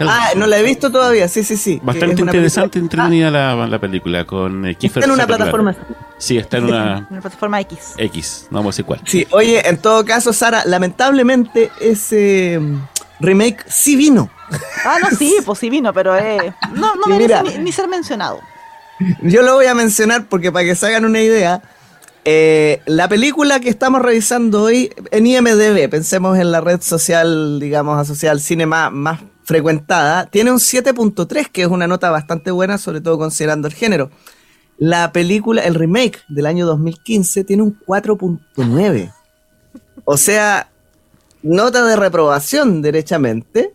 Ah, 0.07 0.31
no 0.35 0.47
la 0.47 0.59
he 0.59 0.63
visto 0.63 0.91
todavía, 0.91 1.27
sí, 1.27 1.43
sí, 1.43 1.57
sí. 1.57 1.79
Bastante 1.83 2.21
interesante, 2.21 2.79
entretenida 2.79 3.29
la, 3.29 3.67
la, 3.67 3.79
película 3.79 4.25
con 4.25 4.65
eh, 4.65 4.77
Está 4.79 5.01
en 5.01 5.11
una 5.11 5.27
plataforma. 5.27 5.75
Sí, 6.17 6.37
está 6.37 6.57
en 6.57 6.65
una... 6.65 7.07
una 7.09 7.21
plataforma 7.21 7.59
X. 7.61 7.93
X, 7.97 8.47
no 8.49 8.59
vamos 8.59 8.73
a 8.73 8.73
decir 8.73 8.85
cuál. 8.85 9.01
Sí, 9.05 9.27
oye, 9.31 9.67
en 9.67 9.77
todo 9.77 10.05
caso, 10.05 10.31
Sara, 10.31 10.63
lamentablemente 10.65 11.71
ese 11.79 12.59
mm, 12.59 12.81
remake 13.19 13.63
sí 13.67 13.95
vino. 13.95 14.29
Ah, 14.83 14.97
no, 14.99 15.15
sí, 15.15 15.37
pues 15.45 15.59
sí 15.59 15.69
vino, 15.69 15.93
pero 15.93 16.17
eh, 16.17 16.53
no, 16.73 16.95
no 16.95 17.05
merece 17.07 17.59
ni, 17.59 17.71
ser 17.71 17.87
mencionado. 17.87 18.39
Yo 19.21 19.43
lo 19.43 19.53
voy 19.53 19.67
a 19.67 19.75
mencionar 19.75 20.25
porque 20.25 20.51
para 20.51 20.65
que 20.65 20.75
se 20.75 20.87
hagan 20.87 21.05
una 21.05 21.21
idea, 21.21 21.61
eh, 22.23 22.81
la 22.85 23.07
película 23.07 23.59
que 23.59 23.69
estamos 23.69 24.01
revisando 24.01 24.63
hoy 24.63 24.93
en 25.11 25.25
IMDB, 25.25 25.89
pensemos 25.89 26.37
en 26.37 26.51
la 26.51 26.61
red 26.61 26.81
social, 26.81 27.59
digamos, 27.59 27.99
asociada 27.99 28.33
al 28.33 28.41
cine 28.41 28.65
más, 28.65 29.19
frecuentada, 29.43 30.27
tiene 30.27 30.51
un 30.51 30.59
7.3, 30.59 31.49
que 31.51 31.63
es 31.63 31.67
una 31.67 31.87
nota 31.87 32.09
bastante 32.11 32.51
buena, 32.51 32.77
sobre 32.77 33.01
todo 33.01 33.17
considerando 33.17 33.67
el 33.67 33.73
género. 33.73 34.11
La 34.77 35.11
película, 35.11 35.63
el 35.63 35.75
remake 35.75 36.19
del 36.29 36.45
año 36.45 36.65
2015, 36.65 37.43
tiene 37.43 37.63
un 37.63 37.77
4.9. 37.79 39.13
O 40.05 40.17
sea, 40.17 40.69
nota 41.43 41.85
de 41.85 41.95
reprobación, 41.95 42.81
derechamente. 42.81 43.73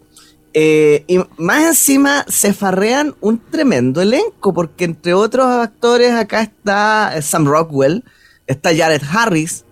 Eh, 0.55 1.05
y 1.07 1.19
más 1.37 1.65
encima 1.65 2.25
se 2.29 2.55
farrean 2.55 3.15
un 3.21 3.39
tremendo 3.39 4.01
elenco, 4.01 4.55
porque 4.55 4.85
entre 4.85 5.13
otros 5.13 5.47
actores 5.47 6.13
acá 6.13 6.41
está 6.41 7.21
Sam 7.21 7.45
Rockwell, 7.45 8.03
está 8.47 8.75
Jared 8.75 9.03
Harris, 9.11 9.65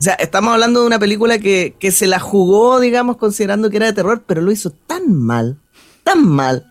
o 0.00 0.02
sea, 0.02 0.14
estamos 0.14 0.54
hablando 0.54 0.80
de 0.80 0.86
una 0.86 0.98
película 0.98 1.38
que, 1.38 1.74
se 1.92 2.06
la 2.06 2.18
jugó, 2.18 2.80
digamos, 2.80 3.18
considerando 3.18 3.68
que 3.68 3.76
era 3.76 3.86
de 3.86 3.92
terror, 3.92 4.22
pero 4.26 4.40
lo 4.40 4.50
hizo 4.50 4.70
tan 4.70 5.14
mal, 5.14 5.58
tan 6.04 6.26
mal, 6.26 6.64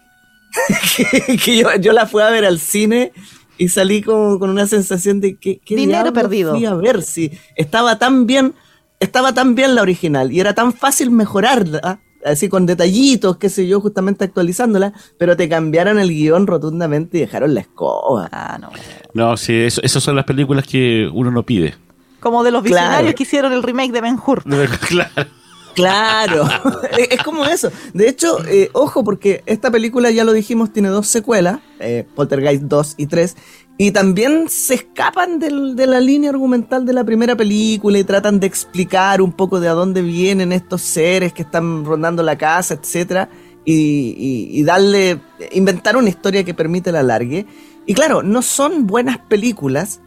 que, 1.46 1.64
yo, 1.80 1.94
la 1.94 2.08
fui 2.08 2.24
a 2.24 2.30
ver 2.32 2.44
al 2.44 2.60
cine 2.60 3.14
y 3.60 3.70
salí 3.70 4.02
con, 4.02 4.40
con 4.40 4.50
una 4.50 4.66
sensación 4.66 5.22
de 5.22 5.36
que... 5.36 5.62
Dinero 5.68 6.12
perdido. 6.12 6.56
Fui 6.56 6.66
a 6.66 6.74
ver 6.74 7.04
si 7.04 7.32
estaba 7.56 8.00
tan 8.00 8.26
bien, 8.26 8.56
estaba 9.00 9.32
tan 9.32 9.54
bien 9.54 9.76
la 9.76 9.84
original 9.84 10.32
y 10.32 10.40
era 10.40 10.56
tan 10.56 10.74
fácil 10.74 11.12
mejorarla, 11.12 12.02
así 12.26 12.50
con 12.50 12.66
detallitos, 12.66 13.38
qué 13.38 13.50
sé 13.50 13.68
yo, 13.68 13.82
justamente 13.82 14.26
actualizándola, 14.26 14.94
pero 15.18 15.38
te 15.38 15.48
cambiaron 15.50 16.00
el 16.00 16.10
guion 16.10 16.48
rotundamente 16.48 17.18
y 17.18 17.22
dejaron 17.22 17.54
la 17.54 17.62
escoba. 17.62 18.30
Ah, 18.32 18.58
no. 18.60 18.70
No, 19.14 19.38
sí, 19.38 19.56
eso, 19.56 19.82
esas 19.84 20.04
son 20.04 20.16
las 20.16 20.26
películas 20.26 20.66
que 20.66 21.10
uno 21.14 21.32
no 21.32 21.44
pide. 21.44 21.76
Como 22.20 22.44
de 22.44 22.52
los 22.52 22.64
visionarios 22.64 23.14
que 23.16 23.24
hicieron 23.24 23.54
el 23.54 23.64
remake 23.64 23.92
de 23.92 24.02
Ben 24.02 24.18
Hur. 24.26 24.44
Claro. 24.88 25.30
Claro, 25.76 26.46
es 26.98 27.24
como 27.24 27.46
eso. 27.46 27.72
De 27.94 28.10
hecho, 28.10 28.44
eh, 28.48 28.70
ojo, 28.74 29.04
porque 29.04 29.44
esta 29.46 29.72
película, 29.72 30.12
ya 30.12 30.26
lo 30.26 30.34
dijimos, 30.34 30.74
tiene 30.74 30.90
dos 30.90 31.08
secuelas, 31.08 31.60
eh, 31.80 32.06
Poltergeist 32.16 32.64
2 32.64 32.96
y 32.98 33.06
3, 33.06 33.38
y 33.82 33.92
también 33.92 34.50
se 34.50 34.74
escapan 34.74 35.40
de 35.40 35.88
la 35.88 36.02
línea 36.02 36.32
argumental 36.32 36.86
de 36.86 36.92
la 36.92 37.06
primera 37.06 37.38
película 37.38 37.98
y 37.98 38.04
tratan 38.04 38.38
de 38.38 38.46
explicar 38.46 39.22
un 39.22 39.32
poco 39.32 39.62
de 39.62 39.70
a 39.70 39.72
dónde 39.72 40.02
vienen 40.02 40.52
estos 40.52 40.82
seres 40.82 41.32
que 41.32 41.44
están 41.44 41.86
rondando 41.86 42.22
la 42.22 42.38
casa, 42.38 42.74
etc. 42.74 43.30
Y, 43.64 44.62
darle, 44.64 45.22
inventar 45.54 45.96
una 45.96 46.10
historia 46.10 46.44
que 46.44 46.54
permite 46.54 46.92
la 46.92 47.04
largue. 47.04 47.46
Y 47.86 47.94
claro, 47.94 48.22
no 48.22 48.42
son 48.42 48.86
buenas 48.86 49.18
películas, 49.18 50.02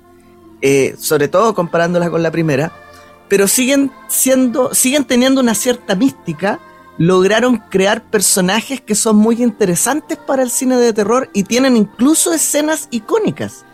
eh, 0.60 0.94
sobre 0.98 1.28
todo 1.28 1.54
comparándola 1.54 2.10
con 2.10 2.22
la 2.22 2.30
primera, 2.30 2.74
pero 3.30 3.48
siguen 3.48 3.90
siendo, 4.06 4.74
siguen 4.74 5.04
teniendo 5.06 5.40
una 5.40 5.54
cierta 5.54 5.94
mística. 5.94 6.60
Lograron 6.98 7.56
crear 7.70 8.02
personajes 8.02 8.80
que 8.80 8.94
son 8.94 9.16
muy 9.16 9.42
interesantes 9.42 10.18
para 10.18 10.42
el 10.42 10.50
cine 10.50 10.76
de 10.76 10.92
terror 10.92 11.30
y 11.32 11.44
tienen 11.44 11.76
incluso 11.76 12.32
escenas 12.32 12.88
icónicas. 12.90 13.64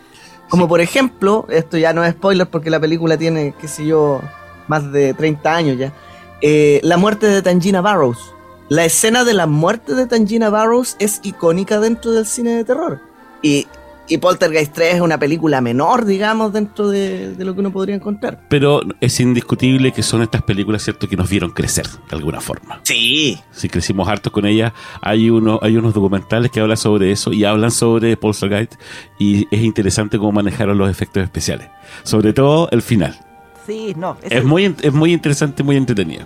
Como 0.49 0.67
por 0.67 0.81
ejemplo, 0.81 1.45
esto 1.49 1.77
ya 1.77 1.93
no 1.93 2.03
es 2.03 2.13
spoiler 2.13 2.49
porque 2.49 2.69
la 2.69 2.79
película 2.79 3.17
tiene, 3.17 3.53
qué 3.59 3.67
sé 3.67 3.85
yo, 3.85 4.21
más 4.67 4.91
de 4.91 5.13
30 5.13 5.55
años 5.55 5.77
ya. 5.77 5.93
eh, 6.41 6.79
la 6.83 6.97
muerte 6.97 7.27
de 7.27 7.41
Tangina 7.41 7.81
Barrows. 7.81 8.33
La 8.69 8.85
escena 8.85 9.23
de 9.23 9.33
la 9.33 9.47
muerte 9.47 9.95
de 9.95 10.05
Tangina 10.05 10.49
Barrows 10.49 10.95
es 10.99 11.19
icónica 11.23 11.79
dentro 11.79 12.11
del 12.11 12.25
cine 12.25 12.51
de 12.55 12.63
terror. 12.63 13.01
Y, 13.41 13.67
y 14.09 14.17
Poltergeist 14.17 14.73
3 14.73 14.95
es 14.95 15.01
una 15.01 15.17
película 15.17 15.61
menor, 15.61 16.05
digamos, 16.05 16.51
dentro 16.51 16.89
de, 16.89 17.33
de 17.33 17.45
lo 17.45 17.53
que 17.53 17.61
uno 17.61 17.71
podría 17.71 17.95
encontrar. 17.95 18.41
Pero 18.49 18.81
es 18.99 19.19
indiscutible 19.19 19.91
que 19.91 20.03
son 20.03 20.21
estas 20.21 20.41
películas, 20.41 20.83
¿cierto?, 20.83 21.07
que 21.07 21.15
nos 21.15 21.29
vieron 21.29 21.51
crecer 21.51 21.87
de 21.87 22.15
alguna 22.15 22.41
forma. 22.41 22.81
Sí. 22.83 23.39
Si 23.51 23.69
crecimos 23.69 24.07
hartos 24.07 24.33
con 24.33 24.45
ellas, 24.45 24.73
hay, 25.01 25.29
uno, 25.29 25.59
hay 25.61 25.77
unos 25.77 25.93
documentales 25.93 26.51
que 26.51 26.59
hablan 26.59 26.77
sobre 26.77 27.11
eso 27.11 27.31
y 27.31 27.45
hablan 27.45 27.71
sobre 27.71 28.17
Poltergeist 28.17 28.73
y 29.19 29.47
es 29.55 29.61
interesante 29.61 30.17
cómo 30.17 30.31
manejaron 30.31 30.77
los 30.77 30.89
efectos 30.89 31.23
especiales. 31.23 31.67
Sobre 32.03 32.33
todo 32.33 32.67
el 32.71 32.81
final. 32.81 33.17
Sí, 33.65 33.93
no. 33.95 34.17
Es 34.23 34.43
muy, 34.43 34.75
es 34.81 34.93
muy 34.93 35.13
interesante, 35.13 35.61
muy 35.61 35.77
entretenido. 35.77 36.25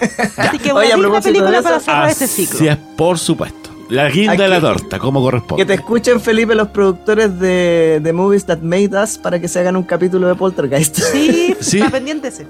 Así 0.36 0.58
que 0.58 0.72
una 0.72 1.20
película 1.20 1.62
para 1.62 1.80
cerrar 1.80 2.10
este 2.10 2.26
ciclo. 2.26 2.70
es, 2.70 2.76
por 2.96 3.18
supuesto. 3.18 3.75
La 3.88 4.08
guinda 4.10 4.34
de 4.36 4.48
la 4.48 4.60
torta, 4.60 4.98
como 4.98 5.20
corresponde. 5.22 5.62
Que 5.62 5.66
te 5.66 5.74
escuchen, 5.74 6.20
Felipe, 6.20 6.54
los 6.54 6.68
productores 6.68 7.38
de, 7.38 8.00
de 8.02 8.12
Movies 8.12 8.44
That 8.46 8.58
Made 8.60 8.90
Us 9.02 9.16
para 9.18 9.38
que 9.40 9.46
se 9.48 9.60
hagan 9.60 9.76
un 9.76 9.84
capítulo 9.84 10.26
de 10.28 10.34
Poltergeist. 10.34 10.98
Sí, 11.12 11.54
Sí. 11.60 11.78
está 11.78 11.90
pendiente 11.90 12.28
ese. 12.28 12.46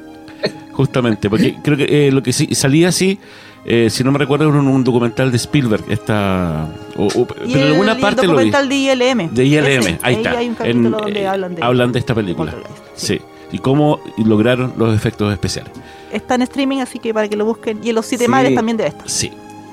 Justamente, 0.72 1.30
porque 1.30 1.56
creo 1.62 1.76
que 1.76 2.08
eh, 2.08 2.12
lo 2.12 2.22
que 2.22 2.32
sí 2.32 2.54
salía 2.54 2.88
así, 2.88 3.18
eh, 3.64 3.88
si 3.90 4.04
no 4.04 4.12
me 4.12 4.18
recuerdo, 4.18 4.48
era 4.48 4.58
un, 4.58 4.68
un 4.68 4.84
documental 4.84 5.30
de 5.30 5.36
Spielberg. 5.38 5.84
Esta, 5.88 6.68
o- 6.96 7.06
o- 7.06 7.26
Y 7.46 7.52
pero 7.52 7.58
en 7.58 7.58
el, 7.58 7.72
alguna 7.72 7.92
el 7.92 8.00
parte 8.00 8.26
lo 8.26 8.32
vi. 8.32 8.50
documental 8.50 8.68
de 8.68 8.74
ILM. 8.74 9.34
De 9.34 9.44
ILM, 9.44 9.66
Ese, 9.66 9.98
ahí 10.02 10.14
está. 10.16 10.30
hay 10.38 10.48
un 10.48 10.54
capítulo 10.54 10.86
En, 10.86 10.90
donde 10.92 11.20
eh, 11.20 11.26
hablan 11.62 11.92
de, 11.92 11.98
esta 11.98 12.14
película. 12.14 12.54
Sí. 12.94 13.20
Y 13.52 13.58
cómo 13.58 14.00
lograron 14.24 14.74
los 14.76 14.94
efectos 14.94 15.32
especiales. 15.32 15.72
Está 16.12 16.34
en 16.34 16.42
streaming, 16.42 16.78
así 16.78 16.98
que 16.98 17.14
para 17.14 17.28
que 17.28 17.36
lo 17.36 17.44
busquen. 17.44 17.80
Y 17.82 17.90
en 17.90 17.94
los 17.94 18.06
siete 18.06 18.24
Sí. 18.24 18.30
mares 18.30 18.54
también 18.54 18.76
debe 18.76 18.88
estar. 18.90 19.08
Sí. 19.08 19.32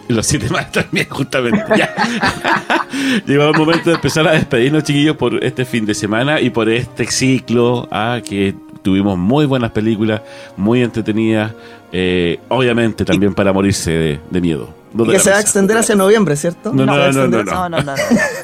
Y 0.10 0.14
los 0.14 0.26
siete 0.26 0.50
más 0.50 0.72
también, 0.72 1.08
justamente. 1.10 1.64
Ya. 1.78 1.94
Llegó 3.26 3.46
el 3.46 3.58
momento 3.58 3.90
de 3.90 3.96
empezar 3.96 4.28
a 4.28 4.32
despedirnos, 4.34 4.84
chiquillos, 4.84 5.16
por 5.18 5.44
este 5.44 5.66
fin 5.66 5.86
de 5.86 5.94
semana 5.96 6.40
y 6.42 6.50
por 6.50 6.70
este 6.70 7.06
ciclo. 7.08 7.88
Ah, 7.92 8.20
que 8.24 8.54
tuvimos 8.82 9.18
muy 9.18 9.46
buenas 9.46 9.72
películas, 9.72 10.22
muy 10.58 10.84
entretenidas. 10.84 11.54
eh, 11.94 12.40
obviamente 12.50 13.06
también 13.06 13.34
para 13.34 13.54
morirse 13.54 13.92
de, 13.92 14.20
de 14.30 14.42
miedo. 14.42 14.74
No 14.94 15.06
Y 15.06 15.08
de 15.08 15.14
que 15.14 15.20
se 15.20 15.32
va 15.32 15.38
a 15.38 15.40
extender 15.42 15.78
hacia 15.78 15.96
noviembre, 15.96 16.36
¿cierto? 16.36 16.72
No, 16.74 16.86
no, 16.86 16.94
Se 16.94 17.00
va 17.00 17.06
a 17.06 17.12
no, 17.12 17.28
no, 17.28 17.38
extender- 17.44 17.70
No, 17.70 17.82
no. 17.82 17.94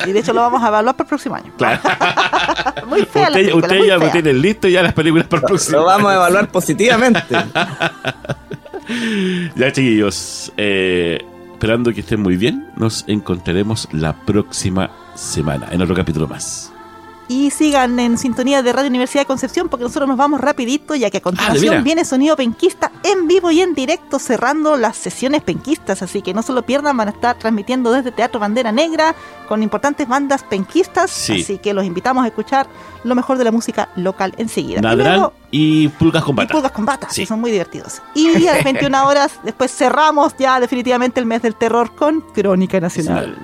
Y 0.08 0.12
de 0.14 0.20
hecho 0.20 0.34
lo 0.34 0.42
vamos 0.42 0.64
a 0.64 0.68
evaluar 0.70 0.96
para 0.96 1.06
el 1.06 1.10
próximo 1.10 1.36
año. 1.36 1.52
Claro. 1.58 1.80
Muy 2.88 3.02
fea 3.06 3.24
Usted, 3.28 3.34
película, 3.34 3.64
usted 3.66 3.78
muy 3.80 3.88
ya 3.88 4.00
fea. 4.00 4.12
tiene 4.12 4.34
listo 4.34 4.68
ya 4.68 4.82
las 4.82 4.94
películas 4.94 5.28
para 5.28 5.42
el 5.42 5.46
próximo. 5.48 5.78
Lo 5.78 5.86
vamos 5.86 6.12
a 6.12 6.16
evaluar 6.16 6.48
positivamente. 6.48 7.22
Ya, 9.56 9.72
chiquillos, 9.72 10.52
eh, 10.58 11.20
esperando 11.60 11.92
que 11.92 12.00
estén 12.00 12.22
muy 12.22 12.38
bien, 12.38 12.68
nos 12.78 13.04
encontraremos 13.10 13.90
la 13.92 14.14
próxima 14.14 14.92
semana 15.16 15.68
en 15.74 15.82
otro 15.82 15.94
capítulo 15.94 16.26
más. 16.26 16.72
Y 17.32 17.52
sigan 17.52 18.00
en 18.00 18.18
sintonía 18.18 18.64
de 18.64 18.74
Radio 18.74 18.90
Universidad 18.90 19.22
de 19.22 19.28
Concepción 19.28 19.70
porque 19.70 19.84
nosotros 19.84 20.10
nos 20.10 20.18
vamos 20.18 20.42
rapidito 20.42 20.96
ya 20.96 21.12
que 21.12 21.18
a 21.18 21.20
Ah, 21.20 21.22
¿de 21.22 21.22
continuación 21.22 21.84
viene 21.84 22.04
sonido 22.04 22.36
penquista 22.36 22.92
en 23.04 23.28
vivo 23.28 23.52
y 23.52 23.62
en 23.62 23.76
directo 23.76 24.18
cerrando 24.18 24.76
las 24.78 24.98
sesiones 24.98 25.44
penquistas, 25.44 26.02
así 26.02 26.24
que 26.24 26.34
no 26.34 26.42
se 26.42 26.54
lo 26.54 26.64
pierdan, 26.64 26.98
van 26.98 27.10
a 27.10 27.12
estar 27.12 27.38
transmitiendo 27.38 27.92
desde 27.92 28.12
Teatro 28.12 28.40
Bandera 28.40 28.72
Negra 28.72 29.14
con 29.48 29.62
importantes 29.62 30.08
bandas 30.08 30.42
penquistas, 30.44 31.12
Sí. 31.12 31.42
así 31.44 31.60
que 31.60 31.72
los 31.76 31.86
invitamos 31.86 32.24
a 32.24 32.28
escuchar 32.28 32.66
lo 33.04 33.14
mejor 33.14 33.38
de 33.38 33.44
la 33.44 33.52
música 33.52 33.90
local 33.96 34.34
enseguida. 34.38 34.80
Y 34.80 34.82
Nadrán 34.82 35.14
luego- 35.18 35.34
y 35.52 35.88
pulgas 35.90 36.24
con 36.24 36.34
y 36.34 36.38
bata. 36.38 36.52
pulgas 36.54 36.72
con 36.72 36.86
batas, 36.86 37.14
Sí. 37.14 37.22
que 37.22 37.28
son 37.28 37.40
muy 37.40 37.52
divertidos. 37.52 38.02
Y 38.16 38.48
a 38.48 38.56
las 38.56 38.64
21 38.64 39.06
horas 39.08 39.34
después 39.44 39.72
cerramos 39.72 40.34
ya 40.40 40.60
definitivamente 40.60 41.20
el 41.20 41.28
mes 41.28 41.44
del 41.44 41.54
terror 41.56 41.94
con 41.96 42.22
Crónica 42.34 42.80
Nacional. 42.80 43.38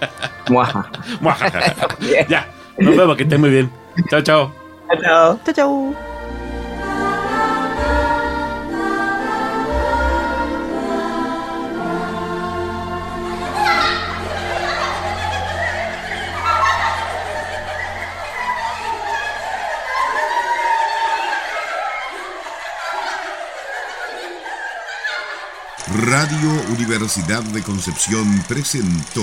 Muaja. 0.48 0.88
ya, 2.28 2.46
nos 2.78 2.96
vemos, 2.96 3.16
que 3.16 3.22
estén 3.24 3.40
muy 3.40 3.50
bien. 3.50 3.70
Chao, 4.10 4.22
chao. 4.22 4.52
Chao. 5.02 5.40
Chau, 5.44 5.54
chau. 5.54 5.94
Radio 26.06 26.50
Universidad 26.76 27.42
de 27.44 27.62
Concepción 27.62 28.42
presentó 28.48 29.22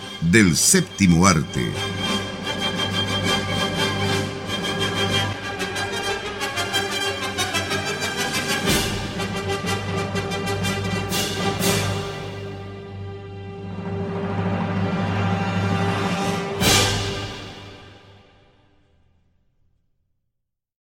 del 0.21 0.55
séptimo 0.55 1.25
arte. 1.25 1.71